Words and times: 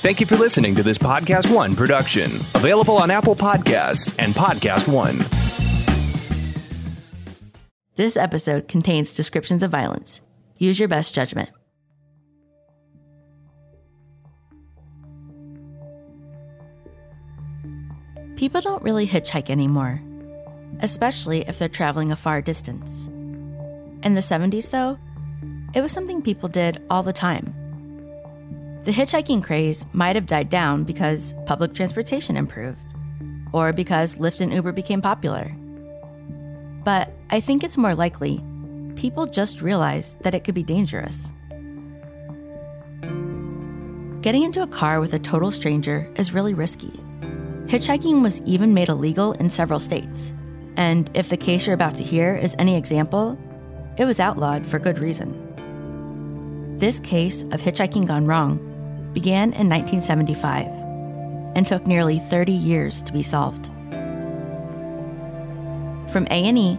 Thank 0.00 0.18
you 0.18 0.24
for 0.24 0.36
listening 0.38 0.74
to 0.76 0.82
this 0.82 0.96
Podcast 0.96 1.54
One 1.54 1.76
production, 1.76 2.36
available 2.54 2.96
on 2.96 3.10
Apple 3.10 3.36
Podcasts 3.36 4.14
and 4.18 4.32
Podcast 4.32 4.88
One. 4.88 5.18
This 7.96 8.16
episode 8.16 8.66
contains 8.66 9.12
descriptions 9.12 9.62
of 9.62 9.70
violence. 9.70 10.22
Use 10.56 10.78
your 10.78 10.88
best 10.88 11.14
judgment. 11.14 11.50
People 18.36 18.62
don't 18.62 18.82
really 18.82 19.06
hitchhike 19.06 19.50
anymore, 19.50 20.00
especially 20.80 21.42
if 21.46 21.58
they're 21.58 21.68
traveling 21.68 22.10
a 22.10 22.16
far 22.16 22.40
distance. 22.40 23.08
In 24.02 24.14
the 24.14 24.22
70s, 24.22 24.70
though, 24.70 24.98
it 25.74 25.82
was 25.82 25.92
something 25.92 26.22
people 26.22 26.48
did 26.48 26.82
all 26.88 27.02
the 27.02 27.12
time. 27.12 27.59
The 28.84 28.92
hitchhiking 28.92 29.42
craze 29.42 29.84
might 29.92 30.16
have 30.16 30.26
died 30.26 30.48
down 30.48 30.84
because 30.84 31.34
public 31.44 31.74
transportation 31.74 32.34
improved, 32.34 32.80
or 33.52 33.74
because 33.74 34.16
Lyft 34.16 34.40
and 34.40 34.54
Uber 34.54 34.72
became 34.72 35.02
popular. 35.02 35.54
But 36.82 37.12
I 37.28 37.40
think 37.40 37.62
it's 37.62 37.76
more 37.76 37.94
likely 37.94 38.42
people 38.96 39.26
just 39.26 39.60
realized 39.60 40.22
that 40.22 40.34
it 40.34 40.44
could 40.44 40.54
be 40.54 40.62
dangerous. 40.62 41.34
Getting 44.22 44.44
into 44.44 44.62
a 44.62 44.66
car 44.66 45.00
with 45.00 45.12
a 45.12 45.18
total 45.18 45.50
stranger 45.50 46.10
is 46.16 46.32
really 46.32 46.54
risky. 46.54 47.00
Hitchhiking 47.66 48.22
was 48.22 48.40
even 48.42 48.72
made 48.72 48.88
illegal 48.88 49.32
in 49.32 49.50
several 49.50 49.78
states, 49.78 50.32
and 50.76 51.10
if 51.12 51.28
the 51.28 51.36
case 51.36 51.66
you're 51.66 51.74
about 51.74 51.96
to 51.96 52.04
hear 52.04 52.34
is 52.34 52.56
any 52.58 52.76
example, 52.76 53.38
it 53.98 54.06
was 54.06 54.20
outlawed 54.20 54.64
for 54.64 54.78
good 54.78 54.98
reason. 54.98 55.36
This 56.78 56.98
case 57.00 57.42
of 57.42 57.60
hitchhiking 57.60 58.06
gone 58.06 58.24
wrong 58.24 58.68
began 59.12 59.52
in 59.52 59.68
1975 59.68 60.66
and 61.56 61.66
took 61.66 61.86
nearly 61.86 62.18
30 62.18 62.52
years 62.52 63.02
to 63.02 63.12
be 63.12 63.22
solved. 63.22 63.66
From 66.10 66.26
A&E, 66.30 66.78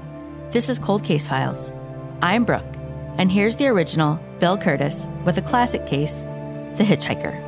this 0.51 0.69
is 0.69 0.79
Cold 0.79 1.03
Case 1.03 1.27
Files. 1.27 1.71
I'm 2.21 2.45
Brooke, 2.45 2.75
and 3.17 3.31
here's 3.31 3.55
the 3.55 3.67
original 3.67 4.19
Bill 4.39 4.57
Kurtis 4.57 5.07
with 5.23 5.37
a 5.37 5.41
classic 5.41 5.85
case, 5.85 6.21
The 6.77 6.83
Hitchhiker. 6.83 7.47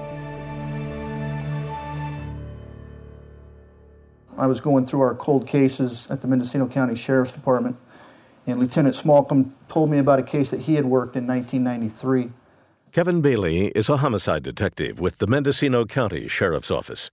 I 4.37 4.47
was 4.47 4.59
going 4.61 4.85
through 4.85 5.01
our 5.01 5.15
cold 5.15 5.47
cases 5.47 6.07
at 6.09 6.21
the 6.21 6.27
Mendocino 6.27 6.67
County 6.67 6.95
Sheriff's 6.95 7.31
Department, 7.31 7.77
and 8.45 8.59
Lieutenant 8.59 8.95
Smallcomb 8.95 9.51
told 9.69 9.89
me 9.89 9.97
about 9.99 10.19
a 10.19 10.23
case 10.23 10.51
that 10.51 10.61
he 10.61 10.75
had 10.75 10.85
worked 10.85 11.15
in 11.15 11.25
1993. 11.27 12.31
Kevin 12.93 13.21
Bailey 13.21 13.69
is 13.69 13.89
a 13.89 13.97
homicide 13.97 14.43
detective 14.43 14.99
with 14.99 15.17
the 15.17 15.25
Mendocino 15.25 15.83
County 15.83 16.27
Sheriff's 16.27 16.69
Office. 16.69 17.09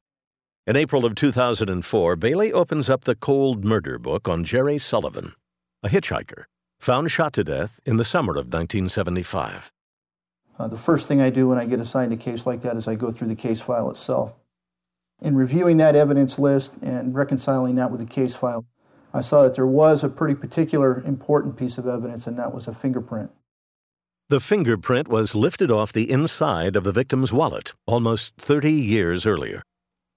In 0.67 0.77
April 0.77 1.06
of 1.06 1.14
2004, 1.14 2.17
Bailey 2.17 2.53
opens 2.53 2.91
up 2.91 3.05
the 3.05 3.14
cold 3.14 3.64
murder 3.64 3.98
book 3.98 4.28
on 4.28 4.45
Jerry 4.45 4.78
Sullivan, 4.78 5.33
a 5.83 5.89
hitchhiker 5.89 6.45
found 6.78 7.11
shot 7.11 7.33
to 7.33 7.45
death 7.45 7.81
in 7.86 7.97
the 7.97 8.05
summer 8.05 8.33
of 8.33 8.53
1975. 8.53 9.73
Uh, 10.58 10.69
the 10.69 10.77
first 10.77 11.08
thing 11.08 11.23
I 11.23 11.31
do 11.31 11.48
when 11.48 11.56
I 11.56 11.64
get 11.64 11.81
assigned 11.81 12.12
a 12.12 12.19
case 12.19 12.45
like 12.45 12.61
that 12.61 12.77
is 12.77 12.86
I 12.86 12.95
go 12.95 13.11
through 13.11 13.28
the 13.28 13.34
case 13.34 13.62
file 13.62 13.91
itself. 13.91 14.34
In 15.23 15.34
reviewing 15.34 15.78
that 15.78 15.97
evidence 15.97 16.39
list 16.39 16.73
and 16.83 17.14
reconciling 17.14 17.77
that 17.77 17.91
with 17.91 18.01
the 18.01 18.06
case 18.06 18.36
file, 18.36 18.67
I 19.14 19.23
saw 19.23 19.45
that 19.45 19.55
there 19.55 19.67
was 19.67 20.05
a 20.05 20.11
pretty 20.11 20.34
particular 20.34 21.03
important 21.03 21.56
piece 21.56 21.78
of 21.78 21.86
evidence, 21.86 22.27
and 22.27 22.39
that 22.39 22.53
was 22.53 22.69
a 22.69 22.75
fingerprint. 22.75 23.31
The 24.31 24.39
fingerprint 24.39 25.09
was 25.09 25.34
lifted 25.34 25.73
off 25.73 25.92
the 25.92 26.09
inside 26.09 26.77
of 26.77 26.84
the 26.84 26.92
victim's 26.92 27.33
wallet 27.33 27.75
almost 27.84 28.33
30 28.39 28.70
years 28.70 29.27
earlier. 29.27 29.64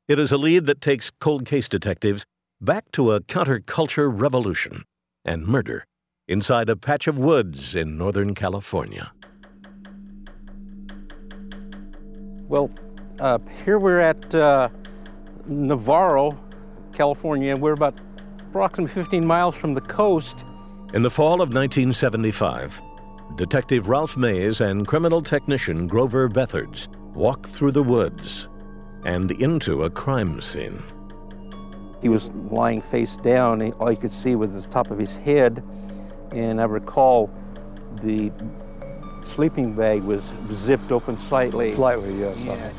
It 0.07 0.19
is 0.19 0.31
a 0.31 0.37
lead 0.37 0.67
that 0.67 0.81
takes 0.81 1.09
cold 1.09 1.47
case 1.47 1.67
detectives 1.67 2.23
back 2.61 2.91
to 2.91 3.13
a 3.13 3.21
counterculture 3.21 4.11
revolution 4.13 4.83
and 5.25 5.47
murder 5.47 5.83
inside 6.27 6.69
a 6.69 6.75
patch 6.75 7.07
of 7.07 7.17
woods 7.17 7.73
in 7.73 7.97
Northern 7.97 8.35
California. 8.35 9.11
Well, 12.47 12.69
uh, 13.19 13.39
here 13.65 13.79
we're 13.79 13.97
at 13.97 14.35
uh, 14.35 14.69
Navarro, 15.47 16.37
California. 16.93 17.57
We're 17.57 17.73
about 17.73 17.95
approximately 18.41 18.93
15 18.93 19.25
miles 19.25 19.55
from 19.55 19.73
the 19.73 19.81
coast. 19.81 20.45
In 20.93 21.01
the 21.01 21.09
fall 21.09 21.41
of 21.41 21.49
1975, 21.49 22.79
Detective 23.35 23.89
Ralph 23.89 24.15
Mays 24.15 24.61
and 24.61 24.85
criminal 24.85 25.19
technician 25.19 25.87
Grover 25.87 26.29
Bethards 26.29 26.87
walk 27.15 27.47
through 27.47 27.71
the 27.71 27.81
woods 27.81 28.47
and 29.05 29.31
into 29.31 29.83
a 29.83 29.89
crime 29.89 30.39
scene. 30.39 30.83
He 31.99 32.09
was 32.09 32.29
lying 32.51 32.79
face 32.79 33.17
down. 33.17 33.71
All 33.73 33.91
you 33.91 33.97
could 33.97 34.11
see 34.11 34.35
was 34.35 34.53
the 34.53 34.69
top 34.69 34.91
of 34.91 34.99
his 34.99 35.17
head. 35.17 35.63
And 36.31 36.61
I 36.61 36.65
recall 36.65 37.31
the 38.03 38.31
sleeping 39.21 39.73
bag 39.73 40.03
was 40.03 40.33
zipped 40.51 40.91
open 40.91 41.17
slightly. 41.17 41.71
Slightly, 41.71 42.13
yes. 42.19 42.45
Yeah, 42.45 42.69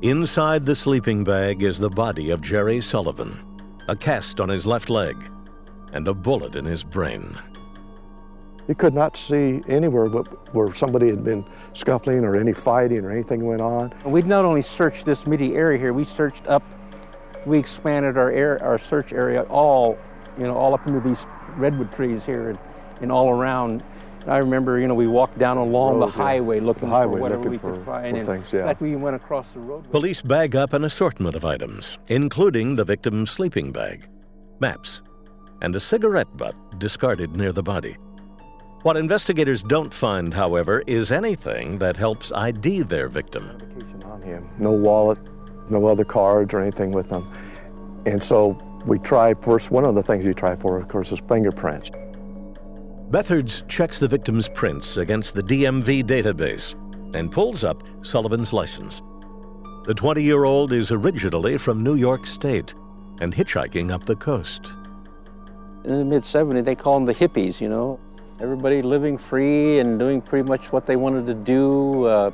Inside 0.00 0.64
the 0.64 0.74
sleeping 0.74 1.24
bag 1.24 1.62
is 1.62 1.78
the 1.78 1.90
body 1.90 2.30
of 2.30 2.40
Jerry 2.40 2.80
Sullivan, 2.80 3.38
a 3.88 3.96
cast 3.96 4.40
on 4.40 4.48
his 4.48 4.66
left 4.66 4.88
leg, 4.88 5.16
and 5.92 6.08
a 6.08 6.14
bullet 6.14 6.56
in 6.56 6.64
his 6.64 6.84
brain. 6.84 7.36
You 8.68 8.74
could 8.74 8.94
not 8.94 9.16
see 9.16 9.62
anywhere 9.68 10.06
where 10.06 10.74
somebody 10.74 11.06
had 11.08 11.22
been 11.22 11.44
scuffling 11.72 12.24
or 12.24 12.36
any 12.36 12.52
fighting 12.52 13.04
or 13.04 13.10
anything 13.12 13.44
went 13.44 13.60
on. 13.60 13.92
We'd 14.04 14.26
not 14.26 14.44
only 14.44 14.62
searched 14.62 15.06
this 15.06 15.26
midi 15.26 15.54
area 15.54 15.78
here, 15.78 15.92
we 15.92 16.02
searched 16.04 16.46
up, 16.48 16.64
we 17.44 17.58
expanded 17.58 18.16
our 18.18 18.30
air, 18.30 18.60
our 18.62 18.78
search 18.78 19.12
area 19.12 19.42
all, 19.42 19.96
you 20.36 20.44
know, 20.44 20.54
all 20.56 20.74
up 20.74 20.86
into 20.86 21.00
these 21.00 21.26
redwood 21.56 21.92
trees 21.94 22.24
here 22.26 22.50
and, 22.50 22.58
and 23.00 23.12
all 23.12 23.30
around. 23.30 23.84
I 24.26 24.38
remember, 24.38 24.80
you 24.80 24.88
know, 24.88 24.94
we 24.96 25.06
walked 25.06 25.38
down 25.38 25.56
along 25.56 26.00
Road, 26.00 26.08
the 26.08 26.10
highway 26.12 26.58
yeah. 26.58 26.66
looking 26.66 26.88
The 26.88 26.94
highway 26.96 27.18
for 27.18 27.20
whatever 27.22 27.42
looking 27.44 27.52
we 27.52 27.58
for- 27.58 27.72
could 27.74 27.84
find. 27.84 28.10
for 28.14 28.18
and 28.18 28.26
things, 28.26 28.52
yeah. 28.52 28.60
In 28.62 28.66
fact, 28.66 28.80
we 28.80 28.96
went 28.96 29.14
across 29.14 29.52
the 29.52 29.60
road. 29.60 29.88
Police 29.92 30.20
bag 30.20 30.56
up 30.56 30.72
an 30.72 30.82
assortment 30.82 31.36
of 31.36 31.44
items, 31.44 32.00
including 32.08 32.74
the 32.74 32.82
victim's 32.84 33.30
sleeping 33.30 33.70
bag, 33.70 34.08
maps, 34.58 35.02
and 35.62 35.76
a 35.76 35.80
cigarette 35.80 36.36
butt 36.36 36.56
discarded 36.80 37.36
near 37.36 37.52
the 37.52 37.62
body. 37.62 37.96
What 38.86 38.96
investigators 38.96 39.64
don't 39.64 39.92
find, 39.92 40.32
however, 40.32 40.84
is 40.86 41.10
anything 41.10 41.78
that 41.78 41.96
helps 41.96 42.30
ID 42.30 42.82
their 42.82 43.08
victim. 43.08 43.50
Identification 43.50 44.02
on 44.04 44.22
him. 44.22 44.48
No 44.60 44.70
wallet, 44.70 45.18
no 45.68 45.86
other 45.86 46.04
cards 46.04 46.54
or 46.54 46.60
anything 46.60 46.92
with 46.92 47.08
them. 47.08 47.28
And 48.06 48.22
so 48.22 48.50
we 48.86 49.00
try 49.00 49.34
first, 49.34 49.72
one 49.72 49.84
of 49.84 49.96
the 49.96 50.04
things 50.04 50.24
you 50.24 50.34
try 50.34 50.54
for, 50.54 50.78
of 50.78 50.86
course, 50.86 51.10
is 51.10 51.18
fingerprints. 51.28 51.90
Bethards 53.10 53.66
checks 53.66 53.98
the 53.98 54.06
victim's 54.06 54.48
prints 54.48 54.98
against 54.98 55.34
the 55.34 55.42
DMV 55.42 56.04
database 56.04 56.76
and 57.12 57.32
pulls 57.32 57.64
up 57.64 57.82
Sullivan's 58.02 58.52
license. 58.52 59.02
The 59.86 59.94
20 59.94 60.22
year 60.22 60.44
old 60.44 60.72
is 60.72 60.92
originally 60.92 61.58
from 61.58 61.82
New 61.82 61.96
York 61.96 62.24
State 62.24 62.76
and 63.20 63.34
hitchhiking 63.34 63.90
up 63.90 64.06
the 64.06 64.14
coast. 64.14 64.66
In 65.82 65.98
the 65.98 66.04
mid 66.04 66.22
70s, 66.22 66.64
they 66.64 66.76
call 66.76 66.94
them 66.94 67.04
the 67.06 67.14
hippies, 67.16 67.60
you 67.60 67.68
know. 67.68 67.98
Everybody 68.38 68.82
living 68.82 69.16
free 69.16 69.78
and 69.78 69.98
doing 69.98 70.20
pretty 70.20 70.46
much 70.46 70.70
what 70.70 70.86
they 70.86 70.96
wanted 70.96 71.26
to 71.26 71.34
do, 71.34 72.04
uh, 72.04 72.30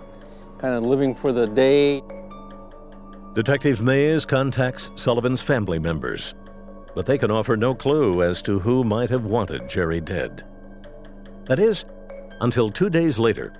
kind 0.59 0.75
of 0.75 0.83
living 0.83 1.15
for 1.15 1.33
the 1.33 1.47
day. 1.47 2.03
Detective 3.35 3.81
Mays 3.81 4.25
contacts 4.25 4.91
Sullivan's 4.97 5.41
family 5.41 5.79
members, 5.79 6.35
but 6.97 7.07
they 7.07 7.17
can 7.19 7.31
offer 7.31 7.57
no 7.57 7.73
clue 7.73 8.23
as 8.23 8.43
to 8.43 8.59
who 8.59 8.83
might 8.83 9.11
have 9.11 9.27
wanted 9.27 9.69
Jerry 9.69 10.01
dead. 10.01 10.45
That 11.47 11.61
is, 11.61 11.85
until 12.41 12.69
two 12.69 12.91
days 12.91 13.19
later, 13.19 13.55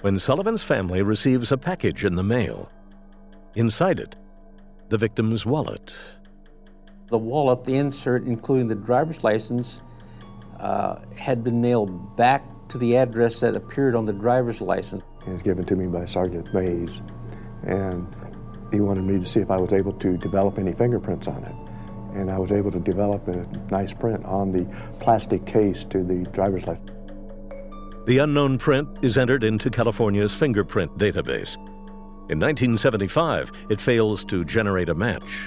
when 0.00 0.18
Sullivan's 0.18 0.62
family 0.62 1.02
receives 1.02 1.52
a 1.52 1.58
package 1.58 2.04
in 2.04 2.14
the 2.14 2.24
mail. 2.24 2.70
Inside 3.56 4.00
it, 4.00 4.16
the 4.88 4.98
victim's 4.98 5.44
wallet. 5.44 5.94
The 7.08 7.18
wallet, 7.18 7.64
the 7.64 7.76
insert, 7.76 8.24
including 8.26 8.68
the 8.68 8.74
driver's 8.74 9.22
license, 9.22 9.82
uh, 10.60 11.00
had 11.18 11.44
been 11.44 11.60
mailed 11.60 12.16
back 12.16 12.44
to 12.68 12.78
the 12.78 12.96
address 12.96 13.40
that 13.40 13.54
appeared 13.54 13.94
on 13.94 14.04
the 14.04 14.12
driver's 14.12 14.60
license. 14.60 15.04
It 15.26 15.30
was 15.30 15.42
given 15.42 15.64
to 15.66 15.76
me 15.76 15.86
by 15.86 16.04
Sergeant 16.04 16.52
Mays. 16.52 17.00
And 17.62 18.06
he 18.72 18.80
wanted 18.80 19.04
me 19.04 19.18
to 19.18 19.24
see 19.24 19.40
if 19.40 19.50
I 19.50 19.56
was 19.56 19.72
able 19.72 19.92
to 19.92 20.16
develop 20.16 20.58
any 20.58 20.72
fingerprints 20.72 21.28
on 21.28 21.44
it. 21.44 21.54
And 22.18 22.30
I 22.30 22.38
was 22.38 22.52
able 22.52 22.70
to 22.70 22.80
develop 22.80 23.26
a 23.28 23.46
nice 23.70 23.92
print 23.92 24.24
on 24.24 24.52
the 24.52 24.64
plastic 25.00 25.46
case 25.46 25.84
to 25.84 26.02
the 26.02 26.24
driver's 26.30 26.66
license. 26.66 26.90
The 28.06 28.18
unknown 28.18 28.58
print 28.58 28.88
is 29.02 29.16
entered 29.16 29.44
into 29.44 29.70
California's 29.70 30.34
fingerprint 30.34 30.96
database. 30.98 31.56
In 32.30 32.40
1975, 32.40 33.50
it 33.70 33.80
fails 33.80 34.24
to 34.24 34.44
generate 34.44 34.88
a 34.88 34.94
match. 34.94 35.46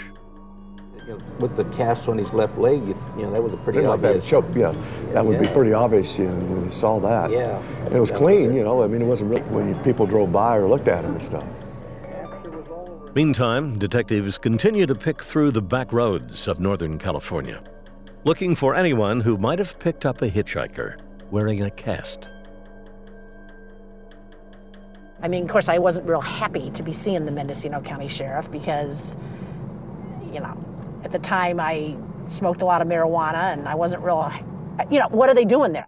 You 1.07 1.13
know, 1.13 1.19
with 1.39 1.55
the 1.55 1.63
cast 1.65 2.09
on 2.09 2.17
his 2.17 2.33
left 2.33 2.57
leg, 2.57 2.85
you, 2.85 2.95
you 3.15 3.23
know, 3.23 3.31
that 3.31 3.41
was 3.41 3.53
a 3.53 3.57
pretty 3.57 3.79
Like 3.79 4.01
that 4.01 4.07
obvious. 4.07 4.29
choke, 4.29 4.45
yeah, 4.53 4.75
that 5.13 5.25
would 5.25 5.39
be 5.39 5.47
pretty 5.47 5.71
obvious 5.71 6.19
you 6.19 6.25
know, 6.25 6.35
when 6.35 6.65
you 6.65 6.69
saw 6.69 6.99
that. 6.99 7.31
Yeah. 7.31 7.61
And 7.85 7.95
it 7.95 7.99
was 7.99 8.11
clean, 8.11 8.53
you 8.53 8.61
know. 8.61 8.83
I 8.83 8.87
mean, 8.87 9.01
it 9.01 9.05
wasn't 9.05 9.31
real, 9.31 9.43
when 9.43 9.69
you, 9.69 9.75
people 9.83 10.05
drove 10.05 10.33
by 10.33 10.57
or 10.57 10.67
looked 10.67 10.89
at 10.89 11.05
him 11.05 11.13
and 11.13 11.23
stuff. 11.23 11.45
Meantime, 13.15 13.79
detectives 13.79 14.37
continue 14.37 14.85
to 14.85 14.93
pick 14.93 15.23
through 15.23 15.51
the 15.51 15.61
back 15.61 15.93
roads 15.93 16.45
of 16.45 16.59
Northern 16.59 16.97
California, 16.97 17.63
looking 18.25 18.53
for 18.53 18.75
anyone 18.75 19.21
who 19.21 19.37
might 19.37 19.59
have 19.59 19.79
picked 19.79 20.05
up 20.05 20.21
a 20.21 20.29
hitchhiker 20.29 20.99
wearing 21.31 21.63
a 21.63 21.71
cast. 21.71 22.27
I 25.21 25.29
mean, 25.29 25.43
of 25.43 25.49
course, 25.49 25.69
I 25.69 25.77
wasn't 25.77 26.05
real 26.05 26.19
happy 26.19 26.69
to 26.71 26.83
be 26.83 26.91
seeing 26.91 27.23
the 27.25 27.31
Mendocino 27.31 27.79
County 27.81 28.09
Sheriff 28.09 28.51
because, 28.51 29.17
you 30.31 30.41
know, 30.41 30.55
at 31.07 31.13
the 31.13 31.19
time 31.19 31.57
I 31.57 31.95
smoked 32.27 32.61
a 32.61 32.65
lot 32.65 32.81
of 32.81 32.87
marijuana 32.89 33.53
and 33.53 33.65
I 33.65 33.75
wasn't 33.75 34.03
real, 34.03 34.29
you 34.91 34.99
know, 34.99 35.07
what 35.07 35.29
are 35.29 35.33
they 35.33 35.45
doing 35.45 35.71
there? 35.71 35.87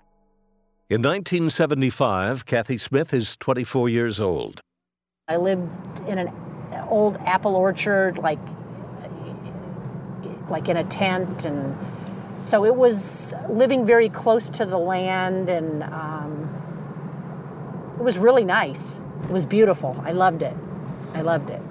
In 0.89 1.01
1975, 1.01 2.45
Kathy 2.45 2.77
Smith 2.77 3.13
is 3.13 3.36
24 3.36 3.89
years 3.89 4.21
old. 4.21 4.62
I 5.27 5.36
lived 5.36 5.69
in 6.07 6.19
an 6.19 6.33
old 6.88 7.18
apple 7.25 7.57
orchard, 7.57 8.18
like, 8.18 8.39
like 10.50 10.69
in 10.69 10.77
a 10.77 10.86
tent, 10.86 11.45
and 11.45 11.77
so 12.39 12.63
it 12.63 12.75
was 12.75 13.36
living 13.50 13.86
very 13.86 14.07
close 14.07 14.50
to 14.51 14.66
the 14.66 14.77
land, 14.77 15.50
and 15.50 15.83
um, 15.83 16.50
it 18.00 18.04
was 18.04 18.18
really 18.18 18.45
nice. 18.45 19.01
It 19.25 19.31
was 19.31 19.45
beautiful. 19.45 20.01
I 20.06 20.13
loved 20.13 20.44
it. 20.44 20.56
I 21.13 21.21
loved 21.21 21.50
it. 21.50 21.62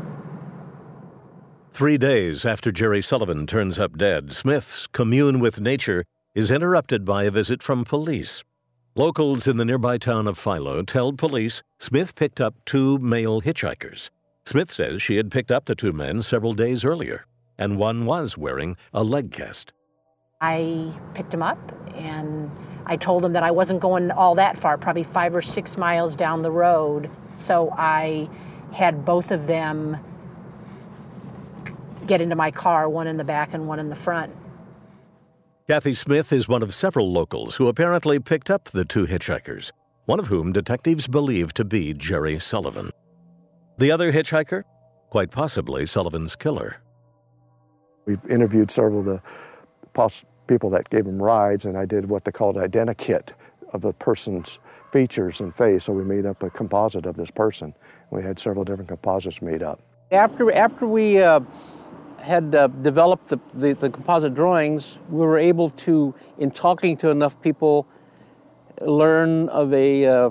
Three 1.79 1.97
days 1.97 2.45
after 2.45 2.73
Jerry 2.73 3.01
Sullivan 3.01 3.47
turns 3.47 3.79
up 3.79 3.97
dead, 3.97 4.35
Smith's 4.35 4.89
commune 4.89 5.39
with 5.39 5.61
nature 5.61 6.05
is 6.35 6.51
interrupted 6.51 7.05
by 7.05 7.23
a 7.23 7.31
visit 7.31 7.63
from 7.63 7.85
police. 7.85 8.43
Locals 8.97 9.47
in 9.47 9.59
the 9.59 9.65
nearby 9.65 9.97
town 9.97 10.27
of 10.27 10.37
Philo 10.37 10.83
tell 10.83 11.13
police 11.13 11.63
Smith 11.79 12.17
picked 12.17 12.41
up 12.41 12.57
two 12.65 12.99
male 12.99 13.41
hitchhikers. 13.41 14.11
Smith 14.45 14.73
says 14.73 15.01
she 15.01 15.19
had 15.19 15.31
picked 15.31 15.53
up 15.53 15.67
the 15.67 15.77
two 15.77 15.93
men 15.93 16.21
several 16.25 16.53
days 16.53 16.85
earlier, 16.85 17.27
and 17.57 17.79
one 17.79 18.07
was 18.07 18.37
wearing 18.37 18.77
a 18.93 19.05
leg 19.05 19.31
cast. 19.31 19.73
I 20.41 20.93
picked 21.15 21.33
him 21.33 21.45
up 21.45 21.61
and 21.95 22.51
I 22.87 22.97
told 22.97 23.25
him 23.25 23.35
that 23.35 23.45
I 23.45 23.53
wasn't 23.53 23.79
going 23.79 24.11
all 24.11 24.35
that 24.35 24.59
far, 24.59 24.79
probably 24.79 25.05
five 25.05 25.33
or 25.33 25.43
six 25.43 25.77
miles 25.77 26.17
down 26.17 26.43
the 26.43 26.51
road. 26.51 27.09
So 27.35 27.71
I 27.71 28.29
had 28.73 29.05
both 29.05 29.31
of 29.31 29.47
them 29.47 29.99
get 32.09 32.21
into 32.21 32.35
my 32.35 32.51
car, 32.51 32.89
one 32.89 33.07
in 33.07 33.17
the 33.17 33.25
back 33.25 33.55
and 33.55 33.69
one 33.69 33.79
in 33.79 33.89
the 33.89 33.97
front. 33.97 34.35
Kathy 35.69 35.95
Smith 35.95 36.33
is 36.33 36.49
one 36.49 36.63
of 36.63 36.75
several 36.75 37.13
locals 37.13 37.57
who 37.57 37.69
apparently 37.69 38.19
picked 38.19 38.51
up 38.51 38.65
the 38.65 38.87
two 38.87 39.07
hitchhikers, 39.07 39.71
one 40.07 40.19
of 40.19 40.29
whom 40.29 40.53
detectives 40.53 41.07
believe 41.07 41.53
to 41.55 41.65
be 41.65 41.93
Jerry 41.93 42.39
Sullivan. 42.39 42.91
The 43.77 43.91
other 43.91 44.11
hitchhiker? 44.11 44.63
Quite 45.11 45.31
possibly 45.31 45.87
Sullivan's 45.87 46.37
killer. 46.37 46.77
We 48.07 48.17
interviewed 48.29 48.71
several 48.71 49.01
of 49.01 49.05
the 49.05 49.23
poss- 49.93 50.25
people 50.47 50.71
that 50.71 50.89
gave 50.89 51.07
him 51.07 51.23
rides, 51.23 51.67
and 51.67 51.77
I 51.77 51.85
did 51.85 52.09
what 52.09 52.25
they 52.25 52.33
called 52.33 52.57
identikit 52.57 53.33
of 53.73 53.83
the 53.83 53.93
person's 53.93 54.59
features 54.91 55.41
and 55.41 55.55
face. 55.55 55.85
So 55.85 55.93
we 55.93 56.03
made 56.03 56.25
up 56.25 56.43
a 56.43 56.49
composite 56.49 57.05
of 57.05 57.17
this 57.17 57.31
person. 57.31 57.75
We 58.11 58.23
had 58.23 58.39
several 58.39 58.65
different 58.65 58.89
composites 58.89 59.43
made 59.43 59.63
up. 59.63 59.81
After, 60.11 60.51
after 60.53 60.87
we 60.87 61.23
uh, 61.23 61.41
had 62.21 62.55
uh, 62.55 62.67
developed 62.67 63.29
the, 63.29 63.39
the, 63.55 63.73
the, 63.75 63.91
composite 63.91 64.35
drawings, 64.35 64.99
we 65.09 65.19
were 65.19 65.39
able 65.39 65.71
to, 65.71 66.15
in 66.39 66.51
talking 66.51 66.97
to 66.99 67.11
enough 67.11 67.41
people, 67.41 67.87
learn 68.81 69.49
of 69.49 69.73
a 69.73 70.07
uh, 70.07 70.31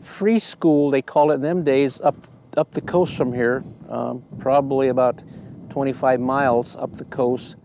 free 0.00 0.38
school, 0.38 0.90
they 0.90 1.02
call 1.02 1.30
it 1.30 1.36
in 1.36 1.42
them 1.42 1.64
days, 1.64 2.00
up, 2.00 2.16
up 2.56 2.72
the 2.72 2.80
coast 2.80 3.16
from 3.16 3.32
here, 3.32 3.64
um, 3.88 4.22
probably 4.38 4.88
about 4.88 5.20
25 5.70 6.20
miles 6.20 6.76
up 6.76 6.94
the 6.96 7.04
coast. 7.04 7.56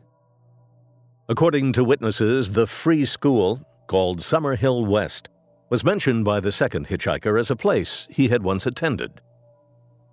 According 1.29 1.73
to 1.73 1.83
witnesses, 1.83 2.51
the 2.53 2.67
free 2.67 3.05
school, 3.05 3.61
called 3.87 4.19
Summerhill 4.19 4.85
West, 4.85 5.29
was 5.69 5.83
mentioned 5.83 6.25
by 6.25 6.39
the 6.39 6.51
second 6.51 6.87
hitchhiker 6.87 7.39
as 7.39 7.49
a 7.49 7.55
place 7.55 8.07
he 8.09 8.27
had 8.27 8.43
once 8.43 8.65
attended. 8.65 9.21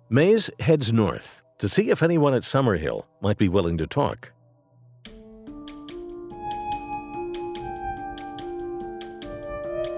Mays 0.09 0.49
heads 0.59 0.93
north 0.93 1.41
to 1.59 1.69
see 1.69 1.89
if 1.89 2.01
anyone 2.01 2.33
at 2.33 2.43
Summerhill 2.43 3.03
might 3.21 3.37
be 3.37 3.49
willing 3.49 3.77
to 3.77 3.85
talk. 3.85 4.31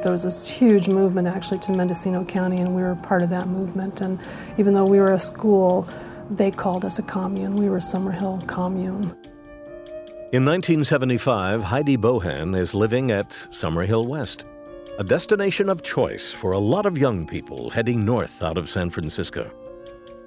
There 0.01 0.11
was 0.11 0.23
this 0.23 0.47
huge 0.47 0.89
movement 0.89 1.27
actually 1.27 1.59
to 1.59 1.71
Mendocino 1.73 2.25
County, 2.25 2.57
and 2.57 2.75
we 2.75 2.81
were 2.81 2.95
part 2.95 3.21
of 3.21 3.29
that 3.29 3.47
movement. 3.47 4.01
And 4.01 4.19
even 4.57 4.73
though 4.73 4.85
we 4.85 4.97
were 4.97 5.13
a 5.13 5.19
school, 5.19 5.87
they 6.31 6.49
called 6.49 6.83
us 6.83 6.97
a 6.97 7.03
commune. 7.03 7.55
We 7.55 7.69
were 7.69 7.77
Summerhill 7.77 8.47
Commune. 8.47 9.15
In 10.31 10.45
1975, 10.45 11.61
Heidi 11.61 11.97
Bohan 11.97 12.57
is 12.57 12.73
living 12.73 13.11
at 13.11 13.29
Summerhill 13.51 14.07
West, 14.07 14.45
a 14.97 15.03
destination 15.03 15.69
of 15.69 15.83
choice 15.83 16.31
for 16.31 16.53
a 16.53 16.57
lot 16.57 16.87
of 16.87 16.97
young 16.97 17.27
people 17.27 17.69
heading 17.69 18.03
north 18.03 18.41
out 18.41 18.57
of 18.57 18.69
San 18.69 18.89
Francisco. 18.89 19.51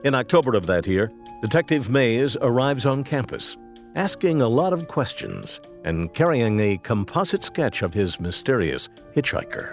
In 0.05 0.15
October 0.15 0.55
of 0.55 0.67
that 0.67 0.87
year, 0.87 1.11
Detective 1.41 1.89
Mays 1.89 2.37
arrives 2.43 2.85
on 2.85 3.05
campus, 3.05 3.56
asking 3.95 4.43
a 4.43 4.49
lot 4.49 4.75
of 4.75 4.87
questions 4.87 5.62
and 5.83 6.12
carrying 6.12 6.61
a 6.61 6.77
composite 6.77 7.43
sketch 7.43 7.81
of 7.81 7.95
his 7.95 8.21
mysterious 8.21 8.91
hitchhiker. 9.17 9.73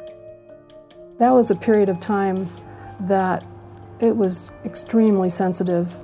That 1.17 1.31
was 1.31 1.51
a 1.51 1.55
period 1.55 1.89
of 1.89 1.99
time 1.99 2.49
that 3.01 3.45
it 3.99 4.15
was 4.15 4.47
extremely 4.63 5.27
sensitive 5.27 6.01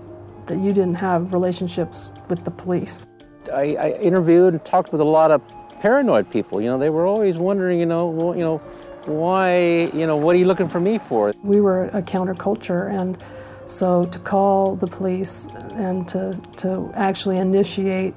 that 0.48 0.60
you 0.60 0.74
didn't 0.74 0.96
have 0.96 1.34
relationships 1.34 2.12
with 2.28 2.44
the 2.44 2.52
police. 2.52 3.08
I, 3.54 3.78
I, 3.78 3.92
interviewed 3.94 4.56
and 4.56 4.66
talked 4.66 4.92
with 4.92 5.00
a 5.00 5.06
lot 5.06 5.32
of 5.32 5.42
paranoid 5.80 6.30
people. 6.30 6.60
You 6.60 6.68
know, 6.68 6.78
they 6.78 6.90
were 6.90 7.06
always 7.06 7.38
wondering, 7.38 7.80
you 7.80 7.86
know, 7.86 8.08
well, 8.08 8.36
you 8.36 8.44
know, 8.44 8.58
why, 9.06 9.90
you 9.94 10.06
know, 10.06 10.18
what 10.18 10.36
are 10.36 10.40
you 10.40 10.48
looking 10.48 10.68
for 10.68 10.82
me 10.82 11.00
for? 11.00 11.32
We 11.44 11.62
were 11.62 11.86
a 11.86 12.02
counterculture, 12.02 12.92
and 12.92 13.18
so 13.68 14.06
to 14.06 14.20
call 14.20 14.76
the 14.76 14.88
police 14.88 15.48
and 15.74 16.08
to, 16.10 16.40
to 16.58 16.92
actually 16.96 17.38
initiate 17.38 18.16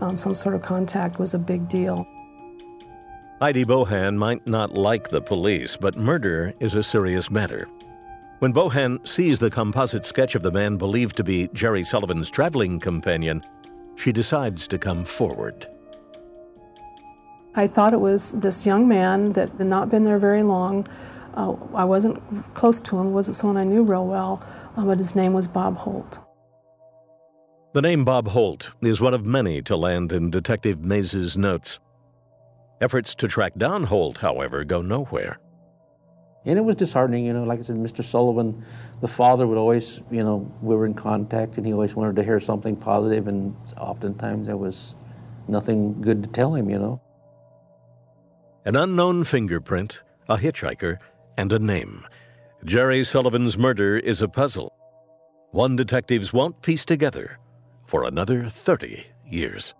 um, 0.00 0.16
some 0.16 0.34
sort 0.34 0.54
of 0.54 0.62
contact 0.62 1.18
was 1.18 1.34
a 1.34 1.38
big 1.38 1.68
deal. 1.68 2.06
Heidi 3.40 3.64
Bohan 3.64 4.16
might 4.16 4.46
not 4.46 4.74
like 4.74 5.10
the 5.10 5.20
police, 5.20 5.76
but 5.76 5.96
murder 5.96 6.54
is 6.60 6.74
a 6.74 6.82
serious 6.82 7.30
matter. 7.30 7.68
When 8.38 8.52
Bohan 8.52 9.06
sees 9.06 9.38
the 9.38 9.50
composite 9.50 10.06
sketch 10.06 10.34
of 10.34 10.42
the 10.42 10.52
man 10.52 10.76
believed 10.76 11.16
to 11.16 11.24
be 11.24 11.48
Jerry 11.52 11.84
Sullivan's 11.84 12.30
traveling 12.30 12.80
companion, 12.80 13.42
she 13.96 14.12
decides 14.12 14.66
to 14.68 14.78
come 14.78 15.04
forward. 15.04 15.66
I 17.54 17.66
thought 17.66 17.92
it 17.92 18.00
was 18.00 18.32
this 18.32 18.66
young 18.66 18.88
man 18.88 19.32
that 19.32 19.50
had 19.50 19.66
not 19.66 19.88
been 19.88 20.04
there 20.04 20.18
very 20.18 20.42
long. 20.42 20.86
Uh, 21.34 21.54
I 21.74 21.84
wasn't 21.84 22.20
close 22.54 22.80
to 22.82 22.98
him, 22.98 23.12
wasn't 23.12 23.36
someone 23.36 23.56
I 23.56 23.64
knew 23.64 23.82
real 23.82 24.06
well, 24.06 24.42
Oh, 24.76 24.86
but 24.86 24.98
his 24.98 25.14
name 25.14 25.32
was 25.32 25.46
Bob 25.46 25.76
Holt. 25.76 26.18
The 27.74 27.82
name 27.82 28.04
Bob 28.04 28.28
Holt 28.28 28.72
is 28.82 29.00
one 29.00 29.14
of 29.14 29.26
many 29.26 29.62
to 29.62 29.76
land 29.76 30.12
in 30.12 30.30
Detective 30.30 30.84
Mays's 30.84 31.36
notes. 31.36 31.78
Efforts 32.80 33.14
to 33.16 33.28
track 33.28 33.54
down 33.56 33.84
Holt, 33.84 34.18
however, 34.18 34.64
go 34.64 34.82
nowhere. 34.82 35.38
And 36.44 36.58
it 36.58 36.62
was 36.62 36.76
disheartening, 36.76 37.24
you 37.24 37.32
know, 37.32 37.44
like 37.44 37.58
I 37.58 37.62
said, 37.62 37.76
Mr. 37.76 38.04
Sullivan, 38.04 38.64
the 39.00 39.08
father 39.08 39.46
would 39.46 39.56
always, 39.56 40.00
you 40.10 40.22
know, 40.22 40.52
we 40.60 40.76
were 40.76 40.86
in 40.86 40.94
contact 40.94 41.56
and 41.56 41.66
he 41.66 41.72
always 41.72 41.94
wanted 41.94 42.16
to 42.16 42.22
hear 42.22 42.38
something 42.38 42.76
positive 42.76 43.28
and 43.28 43.56
oftentimes 43.78 44.46
there 44.46 44.56
was 44.56 44.94
nothing 45.48 46.00
good 46.00 46.22
to 46.22 46.28
tell 46.28 46.54
him, 46.54 46.68
you 46.68 46.78
know. 46.78 47.00
An 48.66 48.76
unknown 48.76 49.24
fingerprint, 49.24 50.02
a 50.28 50.36
hitchhiker, 50.36 50.98
and 51.36 51.52
a 51.52 51.58
name. 51.58 52.06
Jerry 52.64 53.04
Sullivan's 53.04 53.58
murder 53.58 53.98
is 53.98 54.22
a 54.22 54.28
puzzle. 54.28 54.72
One 55.50 55.76
detectives 55.76 56.32
won't 56.32 56.62
piece 56.62 56.86
together 56.86 57.38
for 57.86 58.04
another 58.04 58.48
30 58.48 59.04
years. 59.28 59.74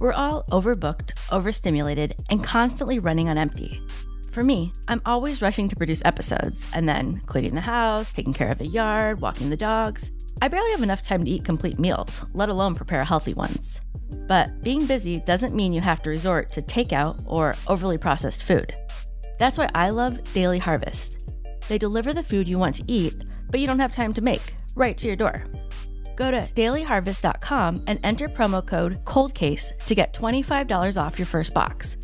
We're 0.00 0.14
all 0.14 0.44
overbooked, 0.44 1.18
overstimulated, 1.30 2.14
and 2.30 2.42
constantly 2.42 2.98
running 2.98 3.28
on 3.28 3.36
empty. 3.36 3.78
For 4.30 4.42
me, 4.42 4.72
I'm 4.86 5.02
always 5.04 5.42
rushing 5.42 5.68
to 5.68 5.76
produce 5.76 6.00
episodes 6.06 6.66
and 6.72 6.88
then 6.88 7.20
cleaning 7.26 7.54
the 7.54 7.60
house, 7.60 8.10
taking 8.10 8.32
care 8.32 8.50
of 8.50 8.56
the 8.56 8.66
yard, 8.66 9.20
walking 9.20 9.50
the 9.50 9.56
dogs. 9.56 10.12
I 10.40 10.48
barely 10.48 10.70
have 10.70 10.82
enough 10.82 11.02
time 11.02 11.24
to 11.24 11.30
eat 11.30 11.44
complete 11.44 11.78
meals, 11.78 12.24
let 12.32 12.48
alone 12.48 12.74
prepare 12.74 13.02
healthy 13.04 13.34
ones. 13.34 13.80
But 14.28 14.62
being 14.62 14.86
busy 14.86 15.20
doesn't 15.20 15.54
mean 15.54 15.72
you 15.72 15.80
have 15.80 16.02
to 16.02 16.10
resort 16.10 16.52
to 16.52 16.62
takeout 16.62 17.20
or 17.26 17.56
overly 17.66 17.98
processed 17.98 18.44
food. 18.44 18.74
That's 19.38 19.58
why 19.58 19.68
I 19.74 19.90
love 19.90 20.32
Daily 20.34 20.58
Harvest. 20.58 21.18
They 21.68 21.78
deliver 21.78 22.14
the 22.14 22.22
food 22.22 22.48
you 22.48 22.58
want 22.58 22.76
to 22.76 22.84
eat, 22.86 23.14
but 23.50 23.58
you 23.58 23.66
don't 23.66 23.80
have 23.80 23.92
time 23.92 24.12
to 24.14 24.20
make, 24.20 24.54
right 24.74 24.96
to 24.98 25.06
your 25.08 25.16
door. 25.16 25.44
Go 26.14 26.30
to 26.30 26.48
dailyharvest.com 26.54 27.84
and 27.86 27.98
enter 28.04 28.28
promo 28.28 28.64
code 28.64 29.04
COLDCASE 29.04 29.84
to 29.86 29.94
get 29.94 30.14
$25 30.14 31.00
off 31.00 31.18
your 31.18 31.26
first 31.26 31.52
box. 31.52 31.96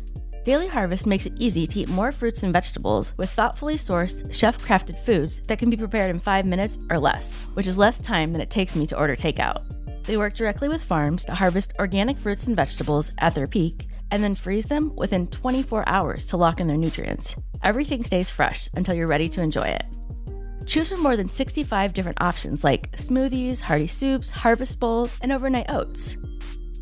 Daily 0.45 0.67
Harvest 0.67 1.07
makes 1.07 1.25
it 1.25 1.33
easy 1.39 1.65
to 1.65 1.79
eat 1.79 1.89
more 1.89 2.11
fruits 2.11 2.43
and 2.43 2.53
vegetables 2.53 3.17
with 3.17 3.31
thoughtfully 3.31 3.73
sourced, 3.73 4.31
chef 4.31 4.59
crafted 4.59 4.95
foods 4.99 5.39
that 5.47 5.57
can 5.57 5.71
be 5.71 5.75
prepared 5.75 6.11
in 6.11 6.19
five 6.19 6.45
minutes 6.45 6.77
or 6.91 6.99
less, 6.99 7.47
which 7.55 7.65
is 7.65 7.79
less 7.79 7.99
time 7.99 8.31
than 8.31 8.41
it 8.41 8.51
takes 8.51 8.75
me 8.75 8.85
to 8.85 8.95
order 8.95 9.15
takeout. 9.15 9.63
They 10.03 10.17
work 10.17 10.35
directly 10.35 10.69
with 10.69 10.83
farms 10.83 11.25
to 11.25 11.33
harvest 11.33 11.73
organic 11.79 12.15
fruits 12.19 12.45
and 12.45 12.55
vegetables 12.55 13.11
at 13.17 13.33
their 13.33 13.47
peak 13.47 13.87
and 14.11 14.23
then 14.23 14.35
freeze 14.35 14.67
them 14.67 14.95
within 14.95 15.25
24 15.25 15.89
hours 15.89 16.27
to 16.27 16.37
lock 16.37 16.59
in 16.59 16.67
their 16.67 16.77
nutrients. 16.77 17.35
Everything 17.63 18.03
stays 18.03 18.29
fresh 18.29 18.69
until 18.75 18.93
you're 18.93 19.07
ready 19.07 19.27
to 19.29 19.41
enjoy 19.41 19.63
it. 19.63 19.85
Choose 20.67 20.91
from 20.91 21.01
more 21.01 21.17
than 21.17 21.27
65 21.27 21.91
different 21.91 22.21
options 22.21 22.63
like 22.63 22.91
smoothies, 22.91 23.61
hearty 23.61 23.87
soups, 23.87 24.29
harvest 24.29 24.79
bowls, 24.79 25.17
and 25.23 25.31
overnight 25.31 25.71
oats. 25.71 26.17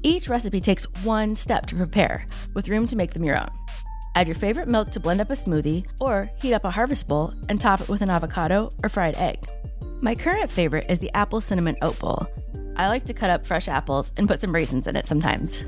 Each 0.06 0.28
recipe 0.28 0.60
takes 0.60 0.84
one 1.04 1.34
step 1.34 1.66
to 1.68 1.76
prepare, 1.76 2.28
with 2.54 2.68
room 2.68 2.88
to 2.88 2.98
make 2.98 3.14
them 3.14 3.24
your 3.24 3.40
own. 3.40 3.50
Add 4.16 4.28
your 4.28 4.36
favorite 4.36 4.68
milk 4.68 4.92
to 4.92 5.00
blend 5.00 5.22
up 5.22 5.30
a 5.30 5.34
smoothie, 5.34 5.86
or 6.00 6.30
heat 6.36 6.54
up 6.54 6.66
a 6.66 6.72
harvest 6.72 7.08
bowl 7.08 7.34
and 7.48 7.60
top 7.60 7.80
it 7.80 7.88
with 7.88 8.02
an 8.02 8.10
avocado 8.10 8.70
or 8.84 8.90
fried 8.90 9.16
egg. 9.16 9.40
My 10.02 10.14
current 10.14 10.52
favorite 10.52 10.88
is 10.90 11.00
the 11.00 11.12
apple 11.16 11.40
cinnamon 11.40 11.78
oat 11.82 11.98
bowl. 12.00 12.28
I 12.76 12.90
like 12.90 13.06
to 13.06 13.14
cut 13.14 13.30
up 13.30 13.46
fresh 13.46 13.70
apples 13.70 14.12
and 14.18 14.28
put 14.28 14.42
some 14.42 14.54
raisins 14.54 14.88
in 14.88 14.98
it 14.98 15.06
sometimes. 15.06 15.64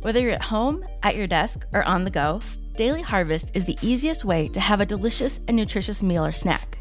Whether 0.00 0.20
you're 0.20 0.32
at 0.32 0.42
home, 0.42 0.82
at 1.02 1.16
your 1.16 1.26
desk, 1.26 1.66
or 1.74 1.84
on 1.84 2.04
the 2.04 2.10
go, 2.10 2.40
Daily 2.76 3.02
Harvest 3.02 3.50
is 3.54 3.66
the 3.66 3.78
easiest 3.82 4.24
way 4.24 4.48
to 4.48 4.60
have 4.60 4.80
a 4.80 4.86
delicious 4.86 5.40
and 5.48 5.56
nutritious 5.56 6.02
meal 6.02 6.24
or 6.24 6.32
snack. 6.32 6.78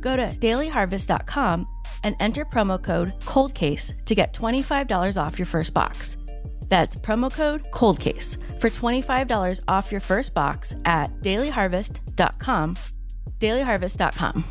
Go 0.00 0.16
to 0.16 0.36
dailyharvest.com 0.38 1.66
and 2.04 2.14
enter 2.20 2.44
promo 2.44 2.80
code 2.80 3.12
COLDCASE 3.22 4.04
to 4.04 4.14
get 4.14 4.32
$25 4.32 5.20
off 5.20 5.38
your 5.38 5.46
first 5.46 5.74
box. 5.74 6.16
That's 6.68 6.96
promo 6.96 7.32
code 7.32 7.70
COLDCASE 7.70 8.60
for 8.60 8.70
$25 8.70 9.60
off 9.66 9.90
your 9.90 10.00
first 10.00 10.34
box 10.34 10.74
at 10.84 11.08
dailyharvest.com. 11.22 12.76
Dailyharvest.com. 13.38 14.44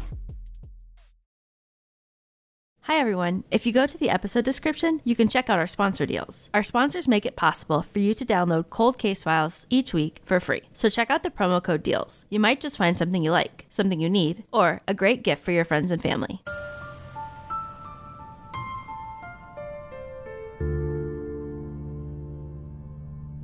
Hi, 2.88 3.00
everyone. 3.00 3.44
If 3.52 3.66
you 3.66 3.74
go 3.74 3.86
to 3.86 3.98
the 3.98 4.10
episode 4.10 4.46
description, 4.46 5.02
you 5.04 5.14
can 5.14 5.28
check 5.28 5.50
out 5.50 5.60
our 5.60 5.68
sponsor 5.68 6.06
deals. 6.06 6.50
Our 6.54 6.64
sponsors 6.64 7.06
make 7.06 7.26
it 7.26 7.36
possible 7.36 7.82
for 7.82 8.00
you 8.00 8.14
to 8.14 8.26
download 8.26 8.70
cold 8.70 8.98
case 8.98 9.24
files 9.24 9.68
each 9.70 9.94
week 9.94 10.22
for 10.24 10.40
free. 10.40 10.62
So 10.72 10.88
check 10.88 11.10
out 11.10 11.22
the 11.22 11.30
promo 11.30 11.62
code 11.62 11.84
deals. 11.84 12.26
You 12.30 12.40
might 12.40 12.62
just 12.62 12.78
find 12.78 12.98
something 12.98 13.22
you 13.22 13.32
like, 13.32 13.66
something 13.68 14.00
you 14.00 14.10
need, 14.10 14.46
or 14.54 14.80
a 14.88 14.94
great 14.94 15.22
gift 15.22 15.44
for 15.44 15.52
your 15.52 15.66
friends 15.66 15.92
and 15.92 16.02
family. 16.02 16.42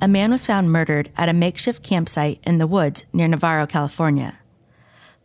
A 0.04 0.06
man 0.06 0.32
was 0.32 0.44
found 0.44 0.70
murdered 0.70 1.08
at 1.16 1.30
a 1.30 1.32
makeshift 1.32 1.82
campsite 1.82 2.38
in 2.42 2.58
the 2.58 2.66
woods 2.66 3.06
near 3.14 3.26
Navarro, 3.26 3.66
California. 3.66 4.38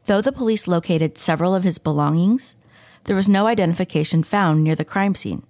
Though 0.06 0.22
the 0.22 0.32
police 0.32 0.70
located 0.70 1.18
several 1.18 1.54
of 1.54 1.66
his 1.66 1.78
belongings, 1.78 2.56
there 3.04 3.16
was 3.18 3.28
no 3.28 3.46
identification 3.48 4.24
found 4.24 4.64
near 4.64 4.76
the 4.76 4.86
crime 4.86 5.16
scene. 5.16 5.46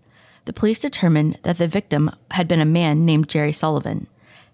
The 0.45 0.51
police 0.51 0.79
determined 0.79 1.37
that 1.43 1.59
the 1.59 1.67
victim 1.67 2.09
had 2.31 2.47
been 2.47 2.59
a 2.59 2.65
man 2.65 3.05
named 3.05 3.29
Jerry 3.29 3.51
Sullivan. 3.51 4.07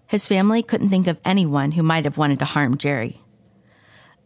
His 0.08 0.26
family 0.26 0.62
couldn't 0.62 0.90
think 0.90 1.06
of 1.06 1.22
anyone 1.24 1.72
who 1.72 1.82
might 1.82 2.04
have 2.04 2.18
wanted 2.18 2.38
to 2.40 2.44
harm 2.44 2.76
Jerry. 2.76 3.22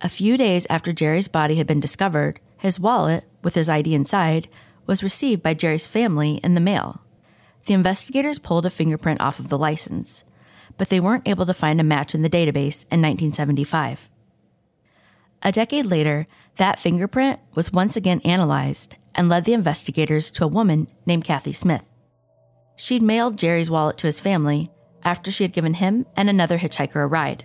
A 0.01 0.09
few 0.09 0.37
days 0.37 0.67
after 0.69 0.93
Jerry's 0.93 1.29
body 1.29 1.55
had 1.55 1.69
been 1.69 1.79
discovered, 1.79 2.41
his 2.59 2.81
wallet, 2.81 3.23
with 3.45 3.55
his 3.55 3.69
ID 3.69 3.95
inside, 3.95 4.49
was 4.85 5.05
received 5.05 5.45
by 5.45 5.55
Jerry's 5.55 5.87
family 5.87 6.41
in 6.43 6.55
the 6.55 6.61
mail. 6.61 7.03
The 7.67 7.75
investigators 7.75 8.41
pulled 8.41 8.67
a 8.67 8.71
fingerprint 8.71 9.21
off 9.21 9.39
of 9.39 9.49
the 9.49 9.57
license, 9.57 10.25
but 10.81 10.89
they 10.89 10.99
weren't 10.99 11.29
able 11.29 11.45
to 11.45 11.53
find 11.53 11.79
a 11.79 11.85
match 11.85 12.15
in 12.15 12.23
the 12.23 12.31
database 12.31 12.87
in 12.91 13.03
1975. 13.03 14.09
A 15.43 15.53
decade 15.53 15.85
later, 15.85 16.27
that 16.57 16.79
fingerprint 16.79 17.39
was 17.55 17.71
once 17.71 17.99
again 17.99 18.23
analyzed 18.25 18.97
and 19.15 19.29
led 19.29 19.45
the 19.45 19.53
investigators 19.53 20.31
to 20.31 20.45
a 20.45 20.49
woman 20.49 20.89
named 21.05 21.27
Kathy 21.27 21.53
Smith. 21.53 21.85
She'd 22.77 23.03
mailed 23.03 23.37
Jerry's 23.37 23.71
wallet 23.71 23.99
to 23.99 24.07
his 24.07 24.21
family 24.21 24.71
after 25.05 25.31
she 25.31 25.45
had 25.45 25.53
given 25.53 25.75
him 25.75 26.07
and 26.17 26.31
another 26.31 26.57
hitchhiker 26.57 27.05
a 27.05 27.07
ride. 27.07 27.45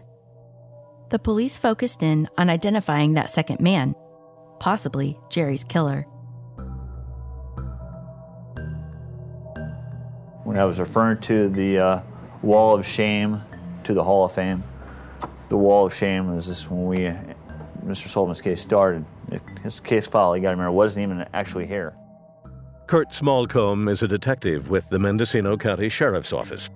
The 1.10 1.20
police 1.20 1.58
focused 1.58 2.01
in 2.01 2.30
on 2.38 2.50
identifying 2.50 3.15
that 3.15 3.32
second 3.32 3.60
man, 3.60 3.96
possibly 4.62 5.20
Jerry's 5.30 5.65
killer. 5.65 6.04
When 10.46 10.58
I 10.58 10.63
was 10.63 10.80
referring 10.80 11.20
to 11.24 11.50
the 11.50 11.80
uh, 11.80 12.01
wall 12.46 12.75
of 12.75 12.86
shame 12.86 13.42
to 13.84 13.94
the 13.94 14.04
Hall 14.04 14.25
of 14.25 14.32
Fame, 14.32 14.64
the 15.50 15.58
wall 15.58 15.86
of 15.86 15.94
shame 15.94 16.34
was 16.34 16.48
this 16.48 16.70
when 16.70 16.86
we 16.86 16.98
Mr. 17.86 18.08
Sullivan's 18.08 18.42
case 18.42 18.62
started. 18.62 19.06
His 19.64 19.80
case 19.80 20.08
file, 20.08 20.36
you 20.36 20.42
got 20.42 20.50
to 20.50 20.56
remember, 20.56 20.72
wasn't 20.72 21.04
even 21.04 21.25
actually 21.34 21.68
here. 21.68 21.96
Kurt 22.88 23.10
Smallcomb 23.10 23.90
is 23.90 24.04
a 24.04 24.08
detective 24.08 24.70
with 24.70 24.88
the 24.90 25.00
Mendocino 25.00 25.58
County 25.58 25.90
Sheriff's 25.90 26.34
Office. 26.34 26.70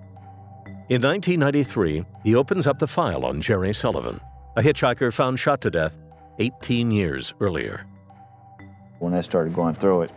In 0.88 1.00
1993, 1.02 2.04
he 2.24 2.34
opens 2.34 2.66
up 2.66 2.80
the 2.80 2.86
file 2.86 3.24
on 3.24 3.40
Jerry 3.40 3.72
Sullivan, 3.72 4.20
a 4.56 4.62
hitchhiker 4.62 5.12
found 5.12 5.38
shot 5.38 5.60
to 5.60 5.70
death 5.70 5.96
18 6.40 6.90
years 6.90 7.32
earlier. 7.40 7.86
When 8.98 9.14
I 9.14 9.20
started 9.20 9.54
going 9.54 9.74
through 9.74 10.02
it, 10.02 10.10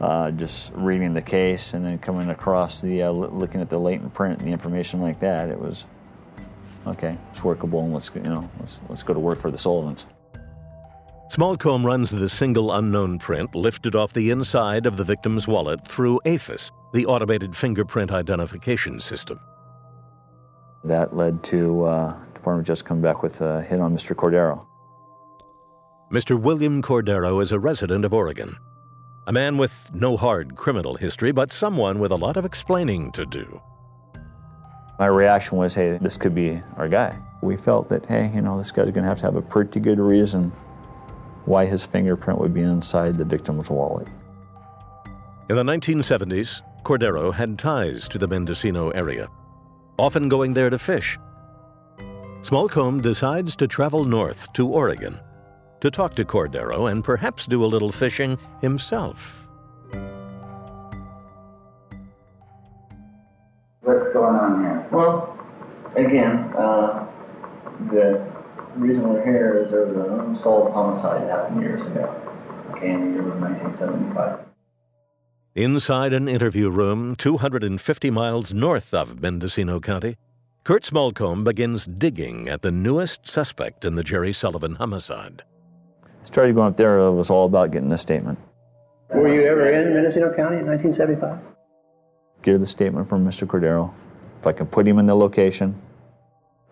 uh, 0.00 0.30
just 0.30 0.72
reading 0.74 1.14
the 1.14 1.22
case 1.22 1.74
and 1.74 1.84
then 1.84 1.98
coming 1.98 2.30
across 2.30 2.80
the, 2.80 3.02
uh, 3.02 3.10
looking 3.10 3.60
at 3.60 3.70
the 3.70 3.78
latent 3.78 4.12
print 4.14 4.38
and 4.38 4.48
the 4.48 4.52
information 4.52 5.00
like 5.00 5.20
that, 5.20 5.48
it 5.48 5.58
was 5.58 5.86
okay, 6.86 7.18
it's 7.32 7.42
workable, 7.42 7.82
and 7.82 7.92
let's 7.92 8.10
you 8.14 8.22
know 8.22 8.48
let's, 8.60 8.80
let's 8.88 9.02
go 9.02 9.14
to 9.14 9.20
work 9.20 9.40
for 9.40 9.50
the 9.50 9.58
Sullivans. 9.58 10.06
Smallcomb 11.32 11.84
runs 11.84 12.10
the 12.10 12.28
single 12.28 12.72
unknown 12.72 13.18
print 13.18 13.54
lifted 13.54 13.96
off 13.96 14.12
the 14.12 14.30
inside 14.30 14.86
of 14.86 14.96
the 14.96 15.02
victim's 15.02 15.48
wallet 15.48 15.84
through 15.86 16.20
AFIS, 16.24 16.70
the 16.94 17.04
automated 17.06 17.56
fingerprint 17.56 18.12
identification 18.12 19.00
system. 19.00 19.40
That 20.84 21.16
led 21.16 21.42
to 21.44 21.84
uh, 21.84 22.16
Department 22.32 22.64
just 22.64 22.84
come 22.84 23.00
back 23.00 23.24
with 23.24 23.40
a 23.40 23.60
hit 23.62 23.80
on 23.80 23.92
Mr. 23.92 24.14
Cordero. 24.14 24.64
Mr. 26.12 26.40
William 26.40 26.80
Cordero 26.80 27.42
is 27.42 27.50
a 27.50 27.58
resident 27.58 28.04
of 28.04 28.14
Oregon, 28.14 28.56
a 29.26 29.32
man 29.32 29.58
with 29.58 29.90
no 29.92 30.16
hard 30.16 30.54
criminal 30.54 30.94
history, 30.94 31.32
but 31.32 31.52
someone 31.52 31.98
with 31.98 32.12
a 32.12 32.16
lot 32.16 32.36
of 32.36 32.44
explaining 32.44 33.10
to 33.12 33.26
do. 33.26 33.60
My 34.98 35.06
reaction 35.06 35.58
was, 35.58 35.74
hey, 35.74 35.98
this 36.00 36.16
could 36.16 36.34
be 36.34 36.62
our 36.76 36.88
guy. 36.88 37.18
We 37.42 37.56
felt 37.56 37.88
that, 37.88 38.06
hey, 38.06 38.30
you 38.32 38.40
know, 38.40 38.56
this 38.56 38.70
guy's 38.70 38.90
going 38.92 39.02
to 39.02 39.08
have 39.08 39.18
to 39.18 39.24
have 39.24 39.36
a 39.36 39.42
pretty 39.42 39.80
good 39.80 39.98
reason 39.98 40.52
why 41.44 41.66
his 41.66 41.86
fingerprint 41.86 42.40
would 42.40 42.54
be 42.54 42.62
inside 42.62 43.18
the 43.18 43.24
victim's 43.24 43.68
wallet. 43.68 44.06
In 45.48 45.56
the 45.56 45.62
1970s, 45.64 46.62
Cordero 46.84 47.32
had 47.32 47.58
ties 47.58 48.08
to 48.08 48.18
the 48.18 48.28
Mendocino 48.28 48.90
area, 48.90 49.28
often 49.98 50.28
going 50.28 50.54
there 50.54 50.70
to 50.70 50.78
fish. 50.78 51.18
Smallcomb 52.42 53.02
decides 53.02 53.56
to 53.56 53.66
travel 53.66 54.04
north 54.04 54.52
to 54.52 54.68
Oregon 54.68 55.18
to 55.80 55.90
talk 55.90 56.14
to 56.14 56.24
Cordero 56.24 56.90
and 56.90 57.04
perhaps 57.04 57.46
do 57.46 57.64
a 57.64 57.66
little 57.66 57.90
fishing 57.90 58.38
himself. 58.60 59.46
what's 63.86 64.12
going 64.12 64.36
on 64.36 64.64
here? 64.64 64.86
Well, 64.90 65.38
again, 65.94 66.52
uh, 66.56 67.06
the 67.90 68.26
reason 68.74 69.08
we're 69.08 69.24
here 69.24 69.62
is 69.64 69.70
there 69.70 69.86
was 69.86 69.96
an 69.96 70.20
unsolved 70.20 70.74
homicide 70.74 71.22
that 71.22 71.30
happened 71.30 71.62
years 71.62 71.86
ago. 71.86 72.22
Okay, 72.70 72.90
in 72.90 73.00
the 73.00 73.12
year 73.12 73.32
of 73.32 73.40
1975. 73.40 74.40
Inside 75.54 76.12
an 76.12 76.28
interview 76.28 76.68
room 76.68 77.16
250 77.16 78.10
miles 78.10 78.52
north 78.52 78.92
of 78.92 79.22
Mendocino 79.22 79.80
County, 79.80 80.16
Kurt 80.64 80.82
Smallcomb 80.82 81.44
begins 81.44 81.86
digging 81.86 82.48
at 82.48 82.62
the 82.62 82.72
newest 82.72 83.26
suspect 83.28 83.84
in 83.84 83.94
the 83.94 84.02
Jerry 84.02 84.32
Sullivan 84.32 84.74
homicide. 84.74 85.44
Started 86.26 86.56
going 86.56 86.68
up 86.68 86.76
there, 86.76 86.98
it 86.98 87.12
was 87.12 87.30
all 87.30 87.46
about 87.46 87.70
getting 87.70 87.88
the 87.88 87.96
statement. 87.96 88.36
Were 89.14 89.32
you 89.32 89.46
ever 89.46 89.70
in 89.70 89.94
Mendocino 89.94 90.34
County 90.34 90.58
in 90.58 90.66
1975? 90.66 91.38
get 92.42 92.60
the 92.60 92.66
statement 92.66 93.08
from 93.08 93.24
Mr. 93.24 93.46
Cordero, 93.46 93.92
if 94.40 94.46
I 94.46 94.52
can 94.52 94.66
put 94.66 94.86
him 94.86 94.98
in 94.98 95.06
the 95.06 95.14
location. 95.14 95.80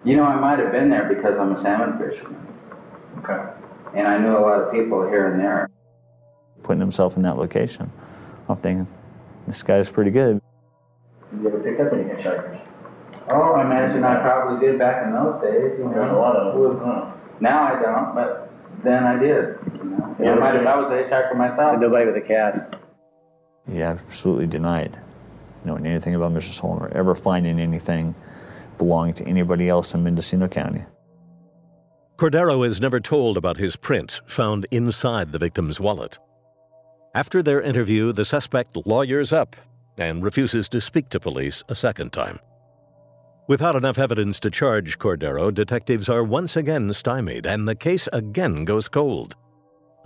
You 0.05 0.17
know, 0.17 0.25
I 0.25 0.39
might 0.39 0.59
have 0.59 0.73
been 0.73 0.91
there 0.91 1.09
because 1.09 1.39
I'm 1.39 1.57
a 1.57 1.63
salmon 1.63 1.99
fisherman. 1.99 2.47
Okay. 3.19 3.43
And 3.97 4.07
I 4.07 4.19
knew 4.19 4.37
a 4.37 4.39
lot 4.39 4.61
of 4.61 4.73
people 4.73 5.07
here 5.09 5.33
and 5.33 5.41
there. 5.41 5.71
Putting 6.63 6.81
himself 6.81 7.17
in 7.17 7.23
that 7.23 7.37
location, 7.37 7.91
I'm 8.49 8.57
thinking, 8.57 8.89
this 9.47 9.63
guy's 9.63 9.91
pretty 9.91 10.11
good. 10.11 10.41
Did 11.31 11.43
you 11.43 11.49
ever 11.49 11.61
pick 11.61 11.81
up 11.81 11.93
any 11.93 12.03
hitchhikers? 12.05 12.61
Oh, 13.29 13.55
I 13.55 13.65
imagine 13.65 14.05
I 14.05 14.21
probably 14.21 14.67
did 14.67 14.79
back 14.79 15.07
in 15.07 15.13
those 15.13 15.41
days. 15.43 15.79
You 15.79 15.85
know, 15.85 16.17
a 16.17 16.19
lot 16.19 16.37
of 16.37 16.81
them. 16.81 17.13
Now 17.41 17.65
I 17.65 17.83
don't, 17.83 18.15
but 18.15 18.44
then 18.85 19.05
I 19.05 19.19
did. 19.19 19.59
You 19.73 19.85
know, 19.85 20.17
yeah, 20.21 20.33
I, 20.33 20.39
might 20.39 20.55
have, 20.55 20.67
I 20.67 20.77
was 20.77 20.93
a 20.93 21.03
hitchhiker 21.03 21.37
myself. 21.37 21.81
Nobody 21.81 22.07
with 22.07 22.17
a 22.17 22.21
cast. 22.21 22.75
He 23.71 23.83
absolutely 23.83 24.47
denied 24.47 24.99
knowing 25.65 25.87
anything 25.87 26.15
about 26.15 26.33
Mr. 26.33 26.53
Sullivan 26.53 26.87
or 26.87 26.97
ever 26.97 27.15
finding 27.15 27.59
anything 27.59 28.15
belonging 28.79 29.15
to 29.15 29.27
anybody 29.27 29.69
else 29.69 29.95
in 29.95 30.03
Mendocino 30.03 30.49
County. 30.49 30.85
Cordero 32.17 32.67
is 32.67 32.81
never 32.81 33.01
told 33.01 33.37
about 33.37 33.57
his 33.57 33.77
print 33.77 34.21
found 34.27 34.67
inside 34.71 35.33
the 35.33 35.39
victim's 35.39 35.81
wallet. 35.81 36.19
After 37.15 37.43
their 37.43 37.61
interview, 37.61 38.13
the 38.13 38.25
suspect 38.25 38.77
lawyers 38.87 39.33
up 39.33 39.57
and 39.99 40.23
refuses 40.23 40.69
to 40.69 40.81
speak 40.81 41.09
to 41.11 41.21
police 41.21 41.63
a 41.69 41.75
second 41.75 42.13
time. 42.13 42.39
Without 43.47 43.77
enough 43.77 43.99
evidence 43.99 44.41
to 44.41 44.51
charge 44.51 44.99
Cordero, 44.99 45.53
detectives 45.53 46.09
are 46.09 46.25
once 46.25 46.57
again 46.57 46.91
stymied 46.95 47.45
and 47.45 47.69
the 47.69 47.75
case 47.75 48.09
again 48.11 48.65
goes 48.65 48.89
cold. 48.89 49.37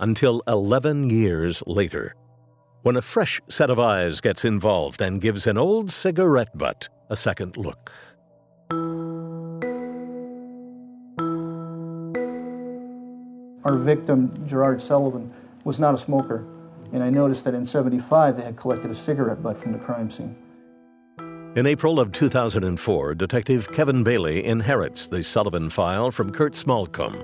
Until 0.01 0.43
11 0.45 1.09
years 1.09 1.63
later, 1.65 2.15
when 2.81 2.97
a 2.97 3.01
fresh 3.01 3.39
set 3.47 3.69
of 3.69 3.79
eyes 3.79 4.19
gets 4.19 4.43
involved 4.43 5.01
and 5.01 5.21
gives 5.21 5.47
an 5.47 5.57
old 5.57 5.89
cigarette 5.89 6.57
butt 6.57 6.89
a 7.09 7.15
second 7.15 7.55
look. 7.55 7.93
Our 13.63 13.77
victim, 13.77 14.45
Gerard 14.45 14.81
Sullivan, 14.81 15.33
was 15.63 15.79
not 15.79 15.93
a 15.93 15.97
smoker, 15.97 16.45
and 16.91 17.01
I 17.01 17.09
noticed 17.09 17.45
that 17.45 17.53
in 17.53 17.63
75 17.65 18.35
they 18.35 18.43
had 18.43 18.57
collected 18.57 18.91
a 18.91 18.95
cigarette 18.95 19.41
butt 19.41 19.57
from 19.57 19.71
the 19.71 19.79
crime 19.79 20.11
scene. 20.11 20.35
In 21.59 21.67
April 21.67 21.99
of 21.99 22.13
2004, 22.13 23.15
Detective 23.15 23.69
Kevin 23.73 24.01
Bailey 24.01 24.45
inherits 24.45 25.07
the 25.07 25.21
Sullivan 25.21 25.69
file 25.69 26.09
from 26.09 26.31
Kurt 26.31 26.53
Smallcomb. 26.53 27.21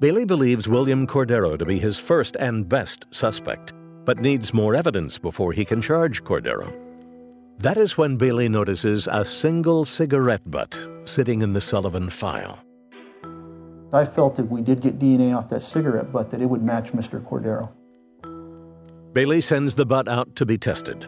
Bailey 0.00 0.24
believes 0.24 0.66
William 0.66 1.06
Cordero 1.06 1.56
to 1.56 1.64
be 1.64 1.78
his 1.78 1.96
first 1.96 2.34
and 2.40 2.68
best 2.68 3.06
suspect, 3.12 3.72
but 4.04 4.18
needs 4.18 4.52
more 4.52 4.74
evidence 4.74 5.16
before 5.16 5.52
he 5.52 5.64
can 5.64 5.80
charge 5.80 6.24
Cordero. 6.24 6.74
That 7.58 7.76
is 7.76 7.96
when 7.96 8.16
Bailey 8.16 8.48
notices 8.48 9.06
a 9.06 9.24
single 9.24 9.84
cigarette 9.84 10.50
butt 10.50 10.76
sitting 11.04 11.40
in 11.40 11.52
the 11.52 11.60
Sullivan 11.60 12.10
file. 12.10 12.58
I 13.92 14.04
felt 14.06 14.40
if 14.40 14.46
we 14.46 14.62
did 14.62 14.80
get 14.80 14.98
DNA 14.98 15.38
off 15.38 15.48
that 15.50 15.62
cigarette 15.62 16.10
butt 16.10 16.32
that 16.32 16.40
it 16.40 16.46
would 16.46 16.64
match 16.64 16.90
Mr. 16.90 17.24
Cordero. 17.24 17.70
Bailey 19.12 19.40
sends 19.40 19.76
the 19.76 19.86
butt 19.86 20.08
out 20.08 20.34
to 20.34 20.44
be 20.44 20.58
tested. 20.58 21.06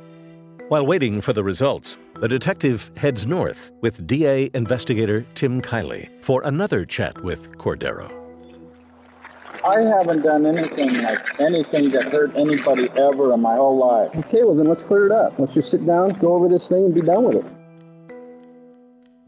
While 0.69 0.87
waiting 0.87 1.21
for 1.21 1.33
the 1.33 1.43
results, 1.43 1.97
the 2.21 2.29
detective 2.29 2.91
heads 2.97 3.27
north 3.27 3.73
with 3.81 4.07
DA 4.07 4.51
investigator 4.55 5.27
Tim 5.35 5.61
Kiley 5.61 6.09
for 6.23 6.43
another 6.45 6.85
chat 6.85 7.23
with 7.23 7.57
Cordero. 7.59 8.11
I 9.67 9.81
haven't 9.83 10.23
done 10.23 10.45
anything 10.47 11.03
like 11.03 11.41
anything 11.41 11.91
that 11.91 12.13
hurt 12.13 12.37
anybody 12.37 12.89
ever 12.97 13.33
in 13.33 13.41
my 13.41 13.57
whole 13.57 13.79
life. 13.79 14.15
Okay, 14.15 14.45
well 14.45 14.55
then 14.55 14.67
let's 14.67 14.83
clear 14.83 15.07
it 15.07 15.13
up. 15.13 15.39
Let's 15.39 15.55
just 15.55 15.71
sit 15.71 15.85
down, 15.87 16.11
go 16.19 16.35
over 16.35 16.49
this 16.49 16.69
thing, 16.69 16.85
and 16.85 16.95
be 16.95 17.01
done 17.01 17.25
with 17.25 17.37
it. 17.37 17.47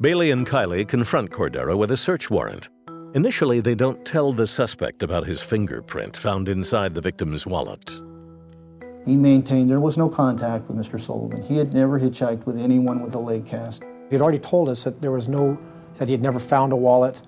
Bailey 0.00 0.30
and 0.30 0.46
Kiley 0.46 0.86
confront 0.86 1.30
Cordero 1.30 1.76
with 1.76 1.90
a 1.90 1.96
search 1.96 2.30
warrant. 2.30 2.68
Initially, 3.14 3.60
they 3.60 3.74
don't 3.74 4.04
tell 4.04 4.30
the 4.30 4.46
suspect 4.46 5.02
about 5.02 5.26
his 5.26 5.40
fingerprint 5.42 6.14
found 6.14 6.50
inside 6.50 6.94
the 6.94 7.00
victim's 7.00 7.46
wallet. 7.46 7.98
He 9.06 9.14
maintained 9.14 9.70
there 9.70 9.78
was 9.78 9.96
no 9.96 10.08
contact 10.08 10.68
with 10.68 10.76
Mr. 10.76 11.00
Sullivan. 11.00 11.44
He 11.44 11.58
had 11.58 11.72
never 11.72 12.00
hitchhiked 12.00 12.44
with 12.44 12.58
anyone 12.58 13.00
with 13.02 13.14
a 13.14 13.20
leg 13.20 13.46
cast. 13.46 13.84
He 13.84 14.16
had 14.16 14.20
already 14.20 14.40
told 14.40 14.68
us 14.68 14.82
that 14.82 15.00
there 15.00 15.12
was 15.12 15.28
no, 15.28 15.58
that 15.94 16.08
he 16.08 16.12
had 16.12 16.22
never 16.22 16.40
found 16.40 16.72
a 16.72 16.76
wallet, 16.76 17.22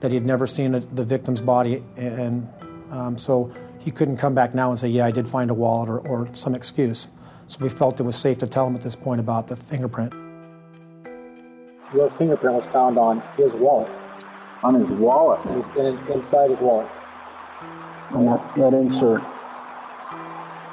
that 0.00 0.10
he 0.10 0.16
had 0.16 0.26
never 0.26 0.48
seen 0.48 0.74
a, 0.74 0.80
the 0.80 1.04
victim's 1.04 1.40
body, 1.40 1.84
and 1.96 2.48
um, 2.90 3.16
so 3.16 3.52
he 3.78 3.92
couldn't 3.92 4.16
come 4.16 4.34
back 4.34 4.54
now 4.54 4.70
and 4.70 4.78
say, 4.78 4.88
yeah, 4.88 5.06
I 5.06 5.12
did 5.12 5.28
find 5.28 5.50
a 5.50 5.54
wallet 5.54 5.88
or, 5.88 6.00
or 6.00 6.28
some 6.34 6.54
excuse. 6.54 7.06
So 7.46 7.58
we 7.60 7.68
felt 7.68 8.00
it 8.00 8.02
was 8.02 8.16
safe 8.16 8.38
to 8.38 8.48
tell 8.48 8.66
him 8.66 8.74
at 8.74 8.82
this 8.82 8.96
point 8.96 9.20
about 9.20 9.46
the 9.46 9.54
fingerprint. 9.54 10.12
Your 11.94 12.10
fingerprint 12.10 12.56
was 12.56 12.66
found 12.66 12.98
on 12.98 13.22
his 13.36 13.52
wallet. 13.52 13.90
On 14.64 14.74
his 14.74 14.88
wallet? 14.98 15.40
He's 15.42 15.76
in, 15.76 15.96
inside 16.12 16.50
his 16.50 16.58
wallet. 16.58 16.88
And 18.10 18.26
that, 18.26 18.54
that 18.56 18.74
insert. 18.74 19.22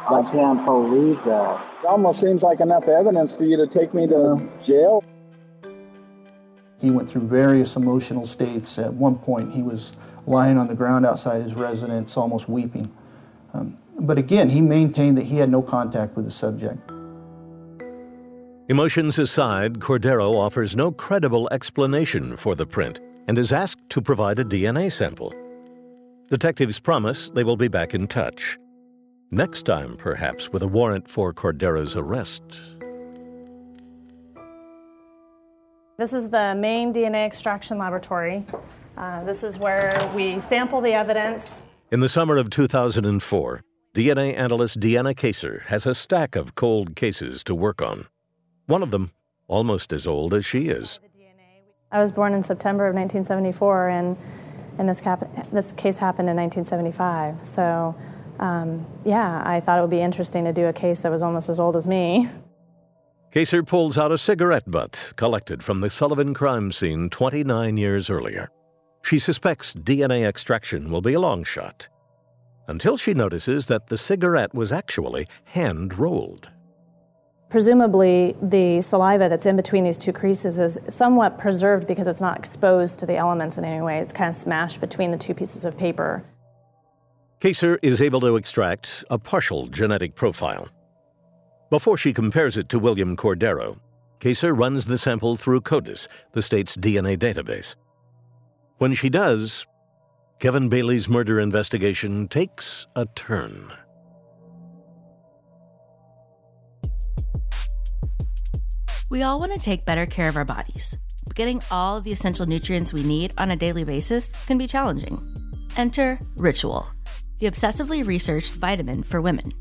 I 0.09 0.23
can't 0.23 0.63
believe 0.63 1.21
that. 1.25 1.61
It 1.81 1.85
almost 1.85 2.21
seems 2.21 2.41
like 2.41 2.61
enough 2.61 2.87
evidence 2.87 3.35
for 3.35 3.43
you 3.43 3.57
to 3.57 3.67
take 3.67 3.93
me 3.93 4.07
to 4.07 4.49
jail. 4.63 5.03
He 6.79 6.91
went 6.91 7.09
through 7.09 7.27
various 7.27 7.75
emotional 7.75 8.25
states. 8.25 8.79
At 8.79 8.93
one 8.93 9.17
point, 9.17 9.53
he 9.53 9.61
was 9.61 9.95
lying 10.25 10.57
on 10.57 10.67
the 10.67 10.75
ground 10.75 11.05
outside 11.05 11.41
his 11.41 11.55
residence, 11.55 12.15
almost 12.15 12.47
weeping. 12.47 12.89
Um, 13.53 13.77
but 13.99 14.17
again, 14.17 14.49
he 14.49 14.61
maintained 14.61 15.17
that 15.17 15.25
he 15.25 15.37
had 15.37 15.49
no 15.49 15.61
contact 15.61 16.15
with 16.15 16.23
the 16.23 16.31
subject. 16.31 16.79
Emotions 18.69 19.19
aside, 19.19 19.79
Cordero 19.79 20.35
offers 20.35 20.75
no 20.75 20.91
credible 20.91 21.49
explanation 21.51 22.37
for 22.37 22.55
the 22.55 22.65
print 22.65 22.99
and 23.27 23.37
is 23.37 23.51
asked 23.51 23.89
to 23.89 24.01
provide 24.01 24.39
a 24.39 24.45
DNA 24.45 24.91
sample. 24.91 25.33
Detectives 26.29 26.79
promise 26.79 27.29
they 27.33 27.43
will 27.43 27.57
be 27.57 27.67
back 27.67 27.93
in 27.93 28.07
touch. 28.07 28.57
Next 29.31 29.63
time, 29.63 29.97
perhaps, 29.97 30.53
with 30.53 30.63
a 30.63 30.67
warrant 30.67 31.09
for 31.09 31.33
Cordero's 31.33 31.97
arrest. 31.97 32.43
This 35.97 36.13
is 36.13 36.29
the 36.29 36.55
main 36.55 36.93
DNA 36.93 37.25
extraction 37.25 37.77
laboratory. 37.77 38.45
Uh, 38.95 39.25
this 39.25 39.43
is 39.43 39.59
where 39.59 39.93
we 40.15 40.39
sample 40.39 40.79
the 40.79 40.93
evidence. 40.93 41.63
In 41.91 41.99
the 41.99 42.07
summer 42.07 42.37
of 42.37 42.49
2004, 42.49 43.61
DNA 43.93 44.33
analyst 44.37 44.79
Deanna 44.79 45.15
Kaser 45.15 45.63
has 45.67 45.85
a 45.85 45.93
stack 45.93 46.37
of 46.37 46.55
cold 46.55 46.95
cases 46.95 47.43
to 47.43 47.53
work 47.53 47.81
on. 47.81 48.05
One 48.67 48.81
of 48.81 48.91
them 48.91 49.11
almost 49.49 49.91
as 49.91 50.07
old 50.07 50.33
as 50.33 50.45
she 50.45 50.69
is. 50.69 50.99
I 51.91 51.99
was 51.99 52.13
born 52.13 52.33
in 52.33 52.43
September 52.43 52.87
of 52.87 52.95
1974, 52.95 53.89
and, 53.89 54.17
and 54.77 54.87
this, 54.87 55.01
cap- 55.01 55.27
this 55.51 55.73
case 55.73 55.97
happened 55.97 56.29
in 56.29 56.35
1975. 56.37 57.45
So, 57.45 57.95
um, 58.39 58.85
yeah, 59.05 59.41
I 59.45 59.59
thought 59.59 59.79
it 59.79 59.81
would 59.81 59.89
be 59.89 60.01
interesting 60.01 60.45
to 60.45 60.53
do 60.53 60.65
a 60.67 60.73
case 60.73 61.01
that 61.01 61.11
was 61.11 61.23
almost 61.23 61.49
as 61.49 61.59
old 61.59 61.75
as 61.75 61.87
me. 61.87 62.29
Kaser 63.31 63.61
pulls 63.61 63.97
out 63.97 64.11
a 64.11 64.17
cigarette 64.17 64.69
butt 64.71 65.13
collected 65.17 65.61
from 65.61 65.79
the 65.79 65.89
Sullivan 65.89 66.33
crime 66.33 66.71
scene 66.71 67.09
29 67.09 67.75
years 67.77 68.09
earlier. 68.09 68.49
She 69.03 69.19
suspects 69.19 69.73
DNA 69.73 70.25
extraction 70.25 70.89
will 70.89 71.01
be 71.01 71.13
a 71.13 71.19
long 71.19 71.43
shot, 71.43 71.87
until 72.67 72.97
she 72.97 73.13
notices 73.13 73.67
that 73.67 73.87
the 73.87 73.97
cigarette 73.97 74.53
was 74.53 74.71
actually 74.71 75.27
hand 75.45 75.97
rolled. 75.97 76.49
Presumably, 77.49 78.35
the 78.41 78.81
saliva 78.81 79.29
that's 79.29 79.45
in 79.45 79.55
between 79.55 79.85
these 79.85 79.97
two 79.97 80.11
creases 80.11 80.59
is 80.59 80.77
somewhat 80.89 81.37
preserved 81.39 81.87
because 81.87 82.07
it's 82.07 82.19
not 82.19 82.37
exposed 82.37 82.99
to 82.99 83.05
the 83.05 83.15
elements 83.15 83.57
in 83.57 83.63
any 83.63 83.81
way. 83.81 83.99
It's 83.99 84.11
kind 84.11 84.29
of 84.29 84.35
smashed 84.35 84.81
between 84.81 85.11
the 85.11 85.17
two 85.17 85.33
pieces 85.33 85.63
of 85.63 85.77
paper. 85.77 86.25
Kaser 87.39 87.77
is 87.83 88.01
able 88.01 88.19
to 88.21 88.35
extract 88.35 89.03
a 89.11 89.19
partial 89.19 89.67
genetic 89.67 90.15
profile. 90.15 90.67
Before 91.69 91.95
she 91.95 92.11
compares 92.11 92.57
it 92.57 92.67
to 92.69 92.79
William 92.79 93.15
Cordero, 93.15 93.77
Kaser 94.19 94.55
runs 94.55 94.85
the 94.85 94.97
sample 94.97 95.35
through 95.35 95.61
CODIS, 95.61 96.07
the 96.31 96.41
state's 96.41 96.75
DNA 96.75 97.15
database. 97.15 97.75
When 98.79 98.95
she 98.95 99.09
does, 99.09 99.67
Kevin 100.39 100.67
Bailey's 100.67 101.07
murder 101.07 101.39
investigation 101.39 102.27
takes 102.27 102.87
a 102.95 103.05
turn. 103.13 103.71
We 109.09 109.21
all 109.21 109.39
want 109.39 109.53
to 109.53 109.59
take 109.59 109.85
better 109.85 110.07
care 110.07 110.27
of 110.27 110.35
our 110.35 110.45
bodies, 110.45 110.97
but 111.23 111.35
getting 111.35 111.61
all 111.69 111.97
of 111.97 112.03
the 112.03 112.11
essential 112.11 112.47
nutrients 112.47 112.91
we 112.91 113.03
need 113.03 113.31
on 113.37 113.51
a 113.51 113.55
daily 113.55 113.83
basis 113.83 114.35
can 114.47 114.57
be 114.57 114.65
challenging. 114.65 115.21
Enter 115.77 116.19
Ritual, 116.35 116.87
the 117.39 117.47
obsessively 117.47 118.05
researched 118.05 118.53
vitamin 118.53 119.03
for 119.03 119.21
women. 119.21 119.51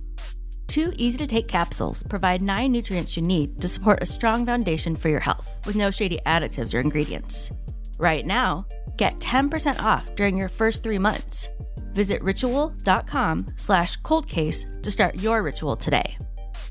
Two 0.67 0.93
easy 0.97 1.19
to 1.19 1.27
take 1.27 1.49
capsules 1.49 2.03
provide 2.03 2.43
nine 2.43 2.73
nutrients 2.73 3.17
you 3.17 3.23
need 3.23 3.61
to 3.61 3.69
support 3.69 4.03
a 4.03 4.07
strong 4.07 4.45
foundation 4.45 4.97
for 4.97 5.09
your 5.09 5.21
health 5.21 5.61
with 5.67 5.77
no 5.77 5.91
shady 5.91 6.19
additives 6.27 6.75
or 6.75 6.81
ingredients. 6.81 7.51
Right 7.99 8.27
now, 8.27 8.67
get 8.97 9.19
10% 9.21 9.83
off 9.83 10.15
during 10.17 10.37
your 10.37 10.49
first 10.49 10.83
three 10.83 10.99
months. 10.99 11.49
Visit 11.93 12.23
ritual.com 12.23 13.47
slash 13.57 13.97
coldcase 13.99 14.67
to 14.83 14.91
start 14.91 15.15
your 15.15 15.43
ritual 15.43 15.77
today. 15.77 16.19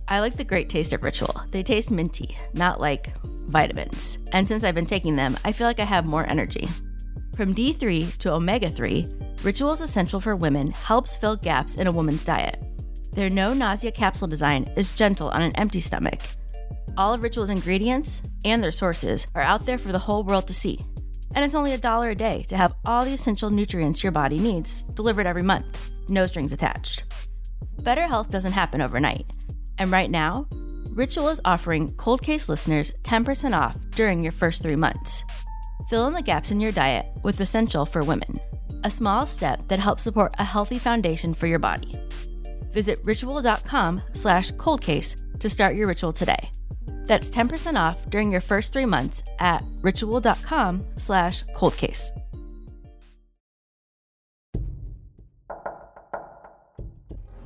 I 0.08 0.20
like 0.20 0.38
the 0.38 0.44
great 0.44 0.70
taste 0.70 0.94
of 0.94 1.02
Ritual. 1.02 1.42
They 1.50 1.64
taste 1.64 1.90
minty, 1.90 2.38
not 2.54 2.80
like 2.80 3.12
vitamins. 3.24 4.20
And 4.32 4.48
since 4.48 4.64
I've 4.64 4.76
been 4.76 4.86
taking 4.86 5.16
them, 5.16 5.36
I 5.44 5.52
feel 5.52 5.66
like 5.66 5.80
I 5.80 5.86
have 5.86 6.06
more 6.06 6.28
energy. 6.28 6.70
From 7.36 7.54
D3 7.54 8.18
to 8.20 8.32
omega 8.32 8.70
3, 8.70 9.06
Ritual's 9.44 9.82
Essential 9.82 10.22
for 10.22 10.38
Women 10.38 10.72
helps 10.72 11.18
fill 11.18 11.36
gaps 11.36 11.76
in 11.76 11.86
a 11.86 11.92
woman's 11.92 12.24
diet. 12.24 12.64
Their 13.12 13.30
no 13.30 13.54
nausea 13.54 13.92
capsule 13.92 14.30
design 14.30 14.64
is 14.78 14.96
gentle 14.96 15.28
on 15.28 15.42
an 15.42 15.52
empty 15.58 15.82
stomach. 15.82 16.22
All 16.98 17.14
of 17.14 17.24
Ritual's 17.24 17.50
ingredients 17.50 18.24
and 18.46 18.64
their 18.64 18.72
sources 18.72 19.28
are 19.36 19.42
out 19.42 19.66
there 19.66 19.78
for 19.78 19.92
the 19.92 20.00
whole 20.00 20.24
world 20.24 20.48
to 20.48 20.54
see. 20.54 20.80
And 21.36 21.44
it's 21.44 21.56
only 21.56 21.74
a 21.74 21.78
dollar 21.78 22.12
a 22.12 22.16
day 22.16 22.44
to 22.48 22.56
have 22.56 22.74
all 22.86 23.04
the 23.04 23.14
essential 23.14 23.50
nutrients 23.50 24.02
your 24.02 24.14
body 24.14 24.40
needs 24.40 24.84
delivered 24.84 25.28
every 25.28 25.44
month, 25.44 25.92
no 26.08 26.26
strings 26.28 26.54
attached. 26.54 27.04
Better 27.84 28.08
health 28.08 28.32
doesn't 28.32 28.54
happen 28.54 28.82
overnight. 28.82 29.26
And 29.78 29.92
right 29.92 30.10
now, 30.10 30.48
Ritual 30.92 31.28
is 31.28 31.42
offering 31.44 31.92
Cold 31.98 32.22
Case 32.22 32.48
listeners 32.48 32.94
10% 33.04 33.54
off 33.54 33.76
during 33.92 34.24
your 34.24 34.32
first 34.32 34.64
three 34.64 34.78
months. 34.78 35.25
Fill 35.90 36.08
in 36.08 36.14
the 36.14 36.22
gaps 36.22 36.52
in 36.52 36.60
your 36.60 36.72
diet 36.72 37.06
with 37.22 37.40
Essential 37.40 37.86
for 37.86 38.04
Women, 38.04 38.40
a 38.84 38.90
small 38.90 39.26
step 39.28 39.68
that 39.68 39.80
helps 39.80 40.02
support 40.02 40.34
a 40.40 40.44
healthy 40.44 40.80
foundation 40.80 41.34
for 41.34 41.46
your 41.46 41.60
body. 41.60 41.96
Visit 42.74 43.00
ritual.com 43.04 44.02
slash 44.14 44.52
coldcase 44.52 45.16
to 45.40 45.50
start 45.50 45.76
your 45.76 45.88
ritual 45.88 46.12
today. 46.12 46.52
That's 47.06 47.30
10% 47.30 47.80
off 47.80 48.10
during 48.10 48.32
your 48.32 48.42
first 48.42 48.74
three 48.74 48.88
months 48.88 49.22
at 49.38 49.64
ritual.com 49.82 50.84
slash 50.98 51.44
coldcase. 51.54 52.12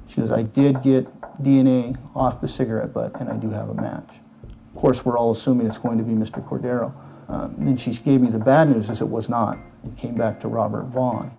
She 0.07 0.21
goes, 0.21 0.31
I 0.31 0.43
did 0.43 0.81
get 0.81 1.07
DNA 1.43 1.97
off 2.15 2.39
the 2.39 2.47
cigarette 2.47 2.93
butt 2.93 3.19
and 3.19 3.29
I 3.29 3.35
do 3.35 3.49
have 3.49 3.69
a 3.69 3.73
match. 3.73 4.15
Of 4.73 4.81
course, 4.81 5.05
we're 5.05 5.17
all 5.17 5.31
assuming 5.31 5.67
it's 5.67 5.77
going 5.77 5.97
to 5.97 6.03
be 6.05 6.13
Mr. 6.13 6.41
Cordero. 6.47 6.93
Um, 7.29 7.55
and 7.59 7.79
she 7.79 7.91
gave 7.91 8.21
me 8.21 8.29
the 8.29 8.39
bad 8.39 8.69
news 8.69 8.89
is 8.89 9.01
it 9.01 9.07
was 9.07 9.29
not. 9.29 9.59
It 9.85 9.95
came 9.95 10.15
back 10.15 10.39
to 10.41 10.47
Robert 10.47 10.85
Vaughn. 10.85 11.31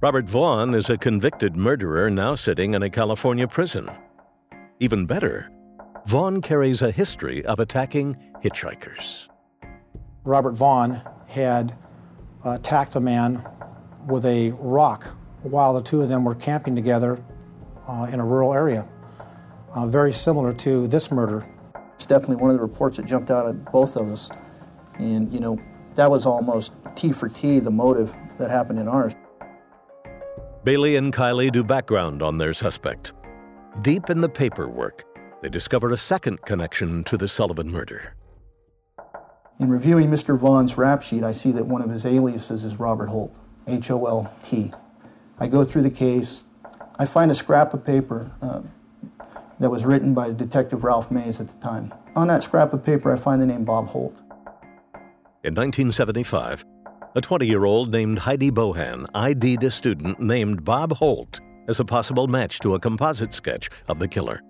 Robert 0.00 0.26
Vaughn 0.26 0.74
is 0.74 0.88
a 0.88 0.96
convicted 0.96 1.56
murderer 1.56 2.10
now 2.10 2.34
sitting 2.36 2.74
in 2.74 2.82
a 2.82 2.90
California 2.90 3.46
prison. 3.46 3.90
Even 4.80 5.04
better, 5.04 5.50
Vaughn 6.06 6.40
carries 6.40 6.80
a 6.80 6.90
history 6.90 7.44
of 7.44 7.60
attacking 7.60 8.16
hitchhikers. 8.42 9.28
Robert 10.24 10.52
Vaughn 10.52 11.02
had 11.26 11.76
attacked 12.44 12.94
a 12.94 13.00
man 13.00 13.44
with 14.06 14.24
a 14.24 14.50
rock 14.58 15.06
while 15.42 15.74
the 15.74 15.82
two 15.82 16.02
of 16.02 16.08
them 16.08 16.24
were 16.24 16.34
camping 16.34 16.74
together 16.74 17.22
uh, 17.88 18.08
in 18.12 18.20
a 18.20 18.24
rural 18.24 18.54
area, 18.54 18.86
uh, 19.74 19.86
very 19.86 20.12
similar 20.12 20.52
to 20.52 20.86
this 20.86 21.10
murder. 21.10 21.46
It's 21.94 22.06
definitely 22.06 22.36
one 22.36 22.50
of 22.50 22.56
the 22.56 22.62
reports 22.62 22.96
that 22.96 23.06
jumped 23.06 23.30
out 23.30 23.46
at 23.46 23.70
both 23.72 23.96
of 23.96 24.08
us. 24.10 24.30
And, 24.98 25.32
you 25.32 25.40
know, 25.40 25.58
that 25.94 26.10
was 26.10 26.26
almost 26.26 26.72
T 26.94 27.12
for 27.12 27.28
T, 27.28 27.58
the 27.58 27.70
motive 27.70 28.14
that 28.38 28.50
happened 28.50 28.78
in 28.78 28.88
ours. 28.88 29.14
Bailey 30.64 30.96
and 30.96 31.12
Kiley 31.12 31.50
do 31.50 31.64
background 31.64 32.22
on 32.22 32.38
their 32.38 32.52
suspect. 32.52 33.12
Deep 33.82 34.10
in 34.10 34.20
the 34.20 34.28
paperwork, 34.28 35.04
they 35.42 35.48
discover 35.48 35.90
a 35.90 35.96
second 35.96 36.40
connection 36.42 37.02
to 37.04 37.16
the 37.16 37.26
Sullivan 37.26 37.70
murder. 37.70 38.14
In 39.58 39.68
reviewing 39.68 40.08
Mr. 40.10 40.38
Vaughn's 40.38 40.76
rap 40.76 41.02
sheet, 41.02 41.22
I 41.22 41.32
see 41.32 41.52
that 41.52 41.66
one 41.66 41.82
of 41.82 41.90
his 41.90 42.06
aliases 42.06 42.64
is 42.64 42.78
Robert 42.78 43.08
Holt, 43.08 43.34
H 43.66 43.90
O 43.90 44.06
L 44.06 44.32
T. 44.42 44.72
I 45.38 45.48
go 45.48 45.64
through 45.64 45.82
the 45.82 45.90
case. 45.90 46.44
I 46.98 47.06
find 47.06 47.30
a 47.30 47.34
scrap 47.34 47.74
of 47.74 47.84
paper 47.84 48.30
uh, 48.40 48.62
that 49.58 49.70
was 49.70 49.84
written 49.84 50.14
by 50.14 50.30
Detective 50.30 50.84
Ralph 50.84 51.10
Mays 51.10 51.40
at 51.40 51.48
the 51.48 51.58
time. 51.58 51.92
On 52.14 52.28
that 52.28 52.42
scrap 52.42 52.72
of 52.72 52.84
paper, 52.84 53.12
I 53.12 53.16
find 53.16 53.42
the 53.42 53.46
name 53.46 53.64
Bob 53.64 53.88
Holt. 53.88 54.16
In 55.44 55.56
1975, 55.56 56.64
a 57.16 57.20
20 57.20 57.46
year 57.48 57.64
old 57.64 57.90
named 57.90 58.20
Heidi 58.20 58.52
Bohan 58.52 59.08
ID'd 59.12 59.64
a 59.64 59.72
student 59.72 60.20
named 60.20 60.64
Bob 60.64 60.92
Holt 60.92 61.40
as 61.66 61.80
a 61.80 61.84
possible 61.84 62.28
match 62.28 62.60
to 62.60 62.76
a 62.76 62.78
composite 62.78 63.34
sketch 63.34 63.68
of 63.88 63.98
the 63.98 64.06
killer. 64.06 64.40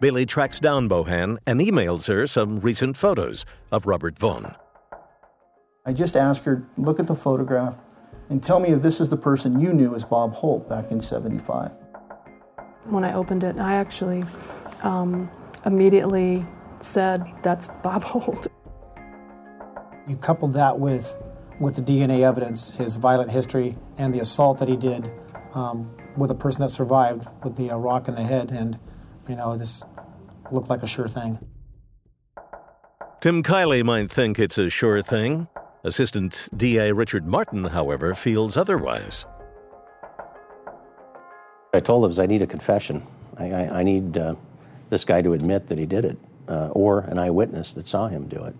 Bailey 0.00 0.24
tracks 0.24 0.60
down 0.60 0.88
Bohan 0.88 1.36
and 1.46 1.60
emails 1.60 2.08
her 2.08 2.26
some 2.26 2.58
recent 2.60 2.96
photos 2.96 3.44
of 3.70 3.86
Robert 3.86 4.18
Vaughn. 4.18 4.54
I 5.84 5.92
just 5.92 6.16
asked 6.16 6.44
her, 6.44 6.66
look 6.78 6.98
at 6.98 7.06
the 7.06 7.14
photograph 7.14 7.74
and 8.30 8.42
tell 8.42 8.60
me 8.60 8.70
if 8.70 8.80
this 8.80 9.02
is 9.02 9.10
the 9.10 9.16
person 9.18 9.60
you 9.60 9.74
knew 9.74 9.94
as 9.94 10.04
Bob 10.04 10.32
Holt 10.32 10.70
back 10.70 10.90
in 10.90 11.02
75. 11.02 11.70
When 12.84 13.04
I 13.04 13.12
opened 13.12 13.44
it, 13.44 13.58
I 13.58 13.74
actually 13.74 14.24
um, 14.82 15.30
immediately 15.66 16.46
said, 16.80 17.30
that's 17.42 17.68
Bob 17.82 18.04
Holt. 18.04 18.46
You 20.08 20.16
coupled 20.16 20.54
that 20.54 20.78
with, 20.78 21.18
with 21.60 21.74
the 21.74 21.82
DNA 21.82 22.22
evidence, 22.22 22.74
his 22.76 22.96
violent 22.96 23.30
history, 23.30 23.76
and 23.98 24.14
the 24.14 24.20
assault 24.20 24.58
that 24.58 24.68
he 24.68 24.76
did 24.76 25.12
um, 25.52 25.94
with 26.16 26.30
a 26.30 26.34
person 26.34 26.62
that 26.62 26.70
survived 26.70 27.28
with 27.44 27.56
the 27.56 27.70
uh, 27.70 27.76
rock 27.76 28.08
in 28.08 28.14
the 28.14 28.22
head, 28.22 28.50
and 28.50 28.78
you 29.28 29.36
know 29.36 29.58
this 29.58 29.82
looked 30.50 30.70
like 30.70 30.82
a 30.82 30.86
sure 30.86 31.08
thing. 31.08 31.38
Tim 33.20 33.42
Kiley 33.42 33.84
might 33.84 34.10
think 34.10 34.38
it's 34.38 34.56
a 34.56 34.70
sure 34.70 35.02
thing. 35.02 35.48
Assistant 35.84 36.48
DA 36.56 36.90
Richard 36.92 37.26
Martin, 37.26 37.64
however, 37.64 38.14
feels 38.14 38.56
otherwise. 38.56 39.26
I 41.74 41.80
told 41.80 42.04
him, 42.10 42.22
I 42.22 42.26
need 42.26 42.42
a 42.42 42.46
confession. 42.46 43.02
I, 43.36 43.50
I, 43.50 43.80
I 43.80 43.82
need 43.82 44.16
uh, 44.16 44.36
this 44.88 45.04
guy 45.04 45.20
to 45.20 45.34
admit 45.34 45.68
that 45.68 45.78
he 45.78 45.84
did 45.84 46.06
it, 46.06 46.18
uh, 46.48 46.68
or 46.72 47.00
an 47.00 47.18
eyewitness 47.18 47.74
that 47.74 47.88
saw 47.88 48.08
him 48.08 48.26
do 48.26 48.42
it. 48.44 48.56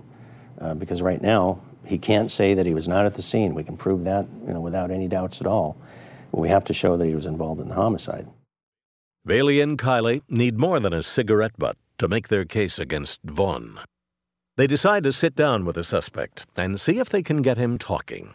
Uh, 0.60 0.74
because 0.74 1.02
right 1.02 1.22
now, 1.22 1.60
he 1.84 1.98
can't 1.98 2.30
say 2.30 2.54
that 2.54 2.66
he 2.66 2.74
was 2.74 2.88
not 2.88 3.06
at 3.06 3.14
the 3.14 3.22
scene. 3.22 3.54
We 3.54 3.64
can 3.64 3.76
prove 3.76 4.04
that 4.04 4.26
you 4.46 4.52
know, 4.52 4.60
without 4.60 4.90
any 4.90 5.08
doubts 5.08 5.40
at 5.40 5.46
all. 5.46 5.76
But 6.32 6.40
we 6.40 6.48
have 6.48 6.64
to 6.64 6.74
show 6.74 6.96
that 6.96 7.06
he 7.06 7.14
was 7.14 7.26
involved 7.26 7.60
in 7.60 7.68
the 7.68 7.74
homicide. 7.74 8.26
Bailey 9.24 9.60
and 9.60 9.78
Kiley 9.78 10.22
need 10.28 10.58
more 10.58 10.80
than 10.80 10.92
a 10.92 11.02
cigarette 11.02 11.56
butt 11.58 11.76
to 11.98 12.08
make 12.08 12.28
their 12.28 12.44
case 12.44 12.78
against 12.78 13.20
Vaughn. 13.24 13.80
They 14.56 14.66
decide 14.66 15.04
to 15.04 15.12
sit 15.12 15.36
down 15.36 15.64
with 15.64 15.76
the 15.76 15.84
suspect 15.84 16.46
and 16.56 16.80
see 16.80 16.98
if 16.98 17.08
they 17.08 17.22
can 17.22 17.42
get 17.42 17.58
him 17.58 17.78
talking. 17.78 18.34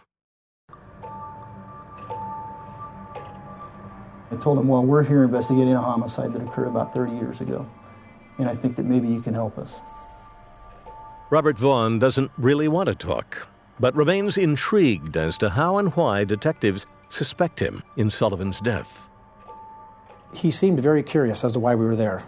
I 4.32 4.38
told 4.40 4.58
him, 4.58 4.68
well, 4.68 4.84
we're 4.84 5.04
here 5.04 5.24
investigating 5.24 5.74
a 5.74 5.82
homicide 5.82 6.34
that 6.34 6.42
occurred 6.42 6.68
about 6.68 6.94
30 6.94 7.14
years 7.14 7.42
ago, 7.42 7.68
and 8.40 8.50
I 8.50 8.56
think 8.56 8.78
that 8.78 8.84
maybe 8.84 9.08
you 9.08 9.22
can 9.22 9.34
help 9.34 9.58
us. 9.58 9.82
Robert 11.30 11.58
Vaughn 11.58 12.00
doesn't 12.00 12.32
really 12.38 12.68
want 12.68 12.88
to 12.88 12.96
talk, 12.96 13.48
but 13.80 13.96
remains 13.96 14.38
intrigued 14.38 15.18
as 15.18 15.38
to 15.40 15.50
how 15.50 15.78
and 15.78 15.96
why 15.96 16.24
detectives 16.24 16.86
suspect 17.10 17.60
him 17.60 17.82
in 17.98 18.10
Sullivan's 18.10 18.60
death. 18.60 19.10
He 20.34 20.52
seemed 20.52 20.80
very 20.80 21.04
curious 21.04 21.44
as 21.44 21.54
to 21.54 21.60
why 21.60 21.76
we 21.76 21.86
were 21.86 21.96
there. 21.96 22.24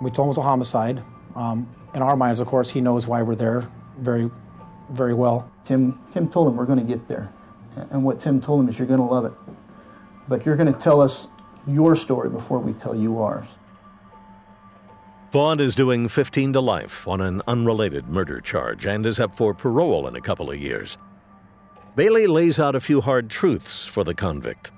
We 0.00 0.10
told 0.10 0.26
him 0.26 0.28
it 0.28 0.28
was 0.28 0.38
a 0.38 0.42
homicide. 0.42 1.02
Um, 1.34 1.68
in 1.94 2.02
our 2.02 2.16
minds, 2.16 2.40
of 2.40 2.46
course, 2.46 2.70
he 2.70 2.80
knows 2.80 3.06
why 3.06 3.22
we're 3.22 3.34
there 3.34 3.68
very, 3.98 4.30
very 4.90 5.14
well. 5.14 5.50
Tim, 5.64 5.98
Tim 6.12 6.28
told 6.28 6.48
him 6.48 6.56
we're 6.56 6.66
going 6.66 6.78
to 6.78 6.84
get 6.84 7.08
there. 7.08 7.32
And 7.90 8.04
what 8.04 8.20
Tim 8.20 8.40
told 8.40 8.60
him 8.60 8.68
is 8.68 8.78
you're 8.78 8.88
going 8.88 9.00
to 9.00 9.06
love 9.06 9.24
it. 9.24 9.32
But 10.28 10.44
you're 10.44 10.56
going 10.56 10.72
to 10.72 10.78
tell 10.78 11.00
us 11.00 11.28
your 11.66 11.94
story 11.94 12.28
before 12.28 12.58
we 12.58 12.72
tell 12.72 12.94
you 12.94 13.20
ours. 13.20 13.46
Vaughn 15.32 15.60
is 15.60 15.76
doing 15.76 16.08
15 16.08 16.54
to 16.54 16.60
life 16.60 17.06
on 17.06 17.20
an 17.20 17.40
unrelated 17.46 18.08
murder 18.08 18.40
charge 18.40 18.84
and 18.84 19.06
is 19.06 19.20
up 19.20 19.32
for 19.32 19.54
parole 19.54 20.08
in 20.08 20.16
a 20.16 20.20
couple 20.20 20.50
of 20.50 20.58
years. 20.58 20.98
Bailey 21.94 22.26
lays 22.26 22.58
out 22.58 22.74
a 22.74 22.80
few 22.80 23.00
hard 23.00 23.30
truths 23.30 23.86
for 23.86 24.02
the 24.02 24.12
convict. 24.12 24.72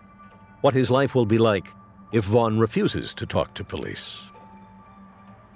What 0.61 0.75
his 0.75 0.91
life 0.91 1.15
will 1.15 1.25
be 1.25 1.39
like 1.39 1.69
if 2.13 2.27
Vaughn 2.27 2.59
refuses 2.59 3.15
to 3.15 3.25
talk 3.25 3.55
to 3.55 3.65
police. 3.65 4.21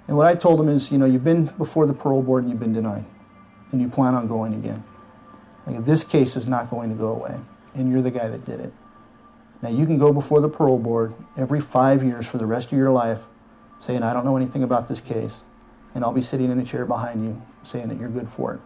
And 0.07 0.17
what 0.17 0.25
I 0.25 0.33
told 0.33 0.59
him 0.59 0.67
is, 0.67 0.91
you 0.91 0.97
know, 0.97 1.05
you've 1.05 1.23
been 1.23 1.45
before 1.59 1.85
the 1.85 1.93
parole 1.93 2.23
board 2.23 2.45
and 2.45 2.51
you've 2.51 2.59
been 2.59 2.73
denied, 2.73 3.05
and 3.71 3.79
you 3.79 3.89
plan 3.89 4.15
on 4.15 4.27
going 4.27 4.55
again. 4.55 4.83
Like, 5.67 5.85
this 5.85 6.03
case 6.03 6.35
is 6.35 6.47
not 6.47 6.71
going 6.71 6.89
to 6.89 6.95
go 6.95 7.09
away, 7.09 7.39
and 7.75 7.91
you're 7.91 8.01
the 8.01 8.09
guy 8.09 8.29
that 8.29 8.45
did 8.45 8.59
it. 8.59 8.73
Now, 9.61 9.69
you 9.69 9.85
can 9.85 9.99
go 9.99 10.11
before 10.11 10.41
the 10.41 10.49
parole 10.49 10.79
board 10.79 11.13
every 11.37 11.61
five 11.61 12.03
years 12.03 12.27
for 12.27 12.39
the 12.39 12.47
rest 12.47 12.71
of 12.71 12.79
your 12.79 12.89
life 12.89 13.27
saying, 13.79 14.03
I 14.03 14.13
don't 14.13 14.25
know 14.25 14.37
anything 14.37 14.63
about 14.63 14.87
this 14.87 15.01
case, 15.01 15.43
and 15.93 16.03
I'll 16.03 16.13
be 16.13 16.21
sitting 16.21 16.51
in 16.51 16.59
a 16.59 16.65
chair 16.65 16.85
behind 16.85 17.23
you 17.23 17.41
saying 17.63 17.89
that 17.89 17.99
you're 17.99 18.09
good 18.09 18.29
for 18.29 18.53
it. 18.53 18.59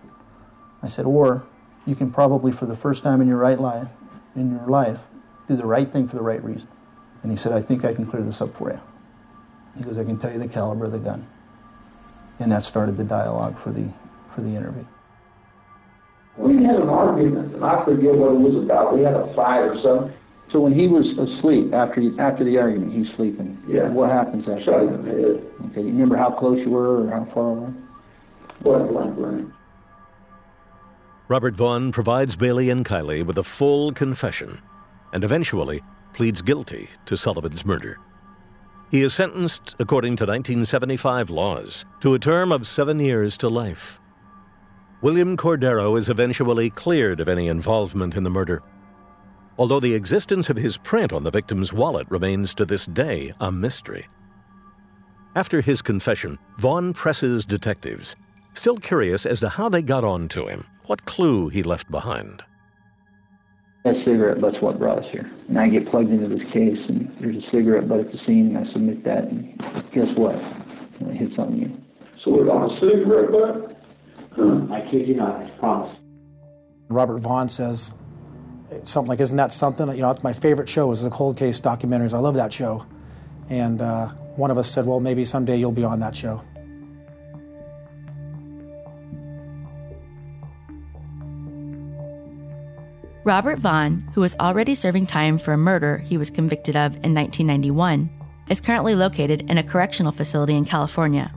I 0.84 0.88
said, 0.88 1.06
or 1.06 1.44
you 1.86 1.96
can 1.96 2.12
probably, 2.12 2.52
for 2.52 2.66
the 2.66 2.76
first 2.76 3.04
time 3.04 3.22
in 3.22 3.28
your 3.28 3.38
right 3.38 3.60
life, 3.60 3.90
in 4.36 4.52
your 4.52 4.68
life, 4.68 5.02
do 5.48 5.56
the 5.56 5.66
right 5.66 5.92
thing 5.92 6.08
for 6.08 6.16
the 6.16 6.22
right 6.22 6.44
reason. 6.44 6.70
And 7.24 7.32
he 7.32 7.38
said, 7.38 7.52
I 7.52 7.62
think 7.62 7.86
I 7.86 7.94
can 7.94 8.06
clear 8.06 8.24
this 8.24 8.42
up 8.42 8.58
for 8.58 8.72
you. 8.72 8.80
He 9.78 9.84
goes, 9.84 9.98
I 9.98 10.04
can 10.04 10.18
tell 10.18 10.32
you 10.32 10.40
the 10.40 10.48
caliber 10.48 10.86
of 10.86 10.92
the 10.92 11.00
gun. 11.00 11.28
And 12.40 12.52
that 12.52 12.64
started 12.64 12.98
the 12.98 13.04
dialogue 13.04 13.58
for 13.58 13.72
the, 13.72 13.90
for 14.30 14.42
the 14.42 14.56
interview. 14.56 14.86
We 16.38 16.64
had 16.64 16.78
an 16.78 16.90
argument, 16.90 17.54
and 17.54 17.64
I 17.64 17.84
forget 17.84 18.16
what 18.16 18.32
it 18.32 18.40
was 18.40 18.56
about. 18.56 18.96
We 18.96 19.02
had 19.02 19.14
a 19.14 19.32
fight 19.34 19.62
or 19.62 19.76
something. 19.76 20.14
So 20.52 20.60
when 20.60 20.74
he 20.74 20.88
was 20.90 21.18
asleep 21.18 21.74
after 21.74 22.02
the, 22.02 22.22
after 22.22 22.44
the 22.44 22.58
argument, 22.60 22.92
he's 22.92 23.12
sleeping. 23.12 23.58
Yeah. 23.68 23.88
What 23.88 24.12
happens 24.12 24.50
after? 24.50 24.64
Shot 24.64 24.84
him 24.84 24.96
in 24.96 25.06
the 25.06 25.12
head. 25.12 25.52
Okay. 25.68 25.82
You 25.82 25.88
remember 25.88 26.18
how 26.18 26.30
close 26.30 26.66
you 26.66 26.72
were 26.72 27.06
or 27.06 27.10
how 27.10 27.24
far 27.26 27.52
away? 27.52 27.74
Point 28.62 28.90
blank 28.90 29.14
range. 29.18 29.54
Robert 31.30 31.56
Vaughn 31.56 31.94
provides 31.94 32.36
Bailey 32.36 32.70
and 32.70 32.86
Kiley 32.86 33.26
with 33.26 33.38
a 33.38 33.44
full 33.44 33.94
confession 33.94 34.62
and 35.14 35.24
eventually 35.24 35.82
pleads 36.12 36.42
guilty 36.42 36.90
to 37.06 37.16
Sullivan's 37.16 37.66
murder. 37.66 37.98
He 38.90 39.04
is 39.04 39.14
sentenced, 39.14 39.76
according 39.80 40.18
to 40.18 40.26
1975 40.26 41.30
laws, 41.30 41.86
to 42.02 42.14
a 42.14 42.20
term 42.20 42.52
of 42.52 42.68
seven 42.68 43.00
years 43.00 43.38
to 43.38 43.48
life. 43.48 44.02
William 45.02 45.38
Cordero 45.38 45.98
is 45.98 46.10
eventually 46.10 46.70
cleared 46.70 47.22
of 47.22 47.30
any 47.30 47.48
involvement 47.48 48.16
in 48.16 48.24
the 48.24 48.30
murder, 48.30 48.62
although 49.62 49.80
the 49.80 49.94
existence 49.94 50.50
of 50.50 50.58
his 50.58 50.76
print 50.76 51.14
on 51.14 51.24
the 51.24 51.30
victim's 51.30 51.72
wallet 51.72 52.08
remains 52.10 52.52
to 52.52 52.66
this 52.66 52.88
day 52.88 53.32
a 53.40 53.52
mystery. 53.52 54.08
After 55.36 55.62
his 55.62 55.84
confession, 55.84 56.40
Vaughn 56.58 56.94
presses 56.94 57.46
detectives, 57.46 58.16
still 58.56 58.78
curious 58.78 59.24
as 59.24 59.40
to 59.42 59.50
how 59.50 59.70
they 59.70 59.84
got 59.84 60.04
on 60.04 60.28
to 60.30 60.48
him. 60.48 60.66
what 60.88 61.06
clue 61.06 61.48
he 61.50 61.62
left 61.62 61.92
behind. 61.92 62.44
That 63.84 63.96
cigarette 63.96 64.42
butt's 64.42 64.64
what 64.64 64.80
brought 64.80 64.98
us 64.98 65.12
here. 65.12 65.30
And 65.48 65.60
I 65.60 65.70
get 65.70 65.86
plugged 65.86 66.10
into 66.10 66.28
this 66.28 66.44
case, 66.44 66.90
and 66.90 67.16
there's 67.20 67.36
a 67.36 67.42
cigarette 67.42 67.88
butt 67.88 68.00
at 68.00 68.10
the 68.10 68.18
scene, 68.18 68.48
and 68.48 68.58
I 68.58 68.64
submit 68.64 69.04
that, 69.04 69.26
and 69.26 69.64
guess 69.92 70.10
what? 70.14 70.44
It 71.02 71.14
hits 71.14 71.38
on 71.38 71.56
you. 71.56 71.72
So 72.18 72.42
it 72.42 72.50
on 72.50 72.66
a 72.66 72.76
cigarette 72.76 73.32
butt? 73.32 74.72
I 74.72 74.82
kid 74.82 75.08
you 75.08 75.14
not, 75.14 75.36
I 75.36 75.50
promise. 75.60 75.98
Robert 76.90 77.20
Vaughn 77.20 77.48
says 77.48 77.94
something 78.84 79.10
like, 79.10 79.20
"Isn't 79.20 79.38
that 79.38 79.54
something?" 79.54 79.88
You 79.90 80.02
know, 80.02 80.12
it's 80.12 80.24
my 80.24 80.34
favorite 80.34 80.70
show 80.70 80.92
is 80.92 81.02
the 81.02 81.10
cold 81.10 81.38
case 81.38 81.60
documentaries. 81.60 82.14
I 82.14 82.20
love 82.20 82.36
that 82.36 82.54
show. 82.54 82.86
And 83.50 83.82
uh, 83.82 84.10
one 84.36 84.52
of 84.52 84.58
us 84.58 84.70
said, 84.72 84.86
"Well, 84.86 85.00
maybe 85.00 85.26
someday 85.26 85.58
you'll 85.58 85.72
be 85.72 85.84
on 85.84 86.00
that 86.00 86.16
show." 86.16 86.42
Robert 93.24 93.60
Vaughn, 93.60 94.10
who 94.16 94.22
was 94.22 94.36
already 94.40 94.74
serving 94.74 95.06
time 95.06 95.38
for 95.38 95.54
a 95.54 95.58
murder 95.58 96.00
he 96.00 96.18
was 96.18 96.32
convicted 96.32 96.76
of 96.76 96.96
in 97.04 97.14
1991, 97.14 98.10
is 98.50 98.60
currently 98.60 98.96
located 98.96 99.42
in 99.50 99.60
a 99.60 99.64
correctional 99.64 100.12
facility 100.12 100.56
in 100.56 100.66
California. 100.66 101.32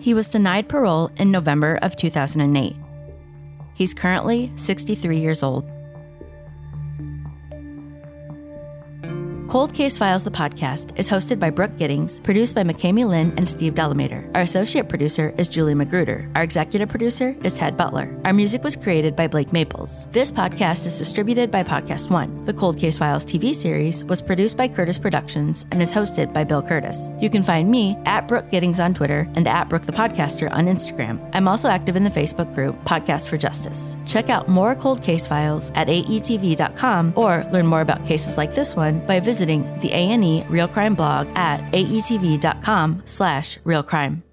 He 0.00 0.12
was 0.12 0.28
denied 0.28 0.68
parole 0.68 1.12
in 1.16 1.30
November 1.30 1.78
of 1.82 1.94
2008. 1.94 2.74
He's 3.74 3.94
currently 3.94 4.52
63 4.56 5.18
years 5.18 5.44
old. 5.44 5.70
Cold 9.52 9.74
Case 9.74 9.98
Files, 9.98 10.24
the 10.24 10.30
podcast, 10.30 10.98
is 10.98 11.10
hosted 11.10 11.38
by 11.38 11.50
Brooke 11.50 11.76
Giddings, 11.76 12.20
produced 12.20 12.54
by 12.54 12.62
McKamey 12.62 13.06
Lynn 13.06 13.34
and 13.36 13.46
Steve 13.46 13.74
Delamater. 13.74 14.34
Our 14.34 14.40
associate 14.40 14.88
producer 14.88 15.34
is 15.36 15.46
Julie 15.46 15.74
Magruder. 15.74 16.26
Our 16.34 16.42
executive 16.42 16.88
producer 16.88 17.36
is 17.44 17.52
Ted 17.52 17.76
Butler. 17.76 18.18
Our 18.24 18.32
music 18.32 18.64
was 18.64 18.76
created 18.76 19.14
by 19.14 19.28
Blake 19.28 19.52
Maples. 19.52 20.06
This 20.06 20.32
podcast 20.32 20.86
is 20.86 20.98
distributed 20.98 21.50
by 21.50 21.64
Podcast 21.64 22.08
One. 22.08 22.46
The 22.46 22.54
Cold 22.54 22.78
Case 22.78 22.96
Files 22.96 23.26
TV 23.26 23.54
series 23.54 24.02
was 24.04 24.22
produced 24.22 24.56
by 24.56 24.68
Kurtis 24.68 24.98
Productions 24.98 25.66
and 25.70 25.82
is 25.82 25.92
hosted 25.92 26.32
by 26.32 26.44
Bill 26.44 26.62
Kurtis. 26.62 27.10
You 27.20 27.28
can 27.28 27.42
find 27.42 27.70
me 27.70 27.98
at 28.06 28.28
Brooke 28.28 28.50
Giddings 28.50 28.80
on 28.80 28.94
Twitter 28.94 29.30
and 29.34 29.46
at 29.46 29.68
Brooke 29.68 29.84
the 29.84 29.92
Podcaster 29.92 30.50
on 30.50 30.64
Instagram. 30.64 31.20
I'm 31.34 31.46
also 31.46 31.68
active 31.68 31.94
in 31.94 32.04
the 32.04 32.10
Facebook 32.10 32.54
group 32.54 32.82
Podcast 32.84 33.28
for 33.28 33.36
Justice. 33.36 33.98
Check 34.06 34.30
out 34.30 34.48
more 34.48 34.74
Cold 34.74 35.02
Case 35.02 35.26
Files 35.26 35.70
at 35.74 35.88
aetv.com 35.88 37.12
or 37.16 37.46
learn 37.52 37.66
more 37.66 37.82
about 37.82 38.06
cases 38.06 38.38
like 38.38 38.54
this 38.54 38.74
one 38.74 39.06
by 39.06 39.20
visiting 39.42 39.78
the 39.80 39.90
A&E 39.92 40.44
Real 40.48 40.68
Crime 40.68 40.94
blog 40.94 41.26
at 41.34 41.60
aetv.com 41.72 43.02
slash 43.04 43.58
realcrime. 43.64 44.31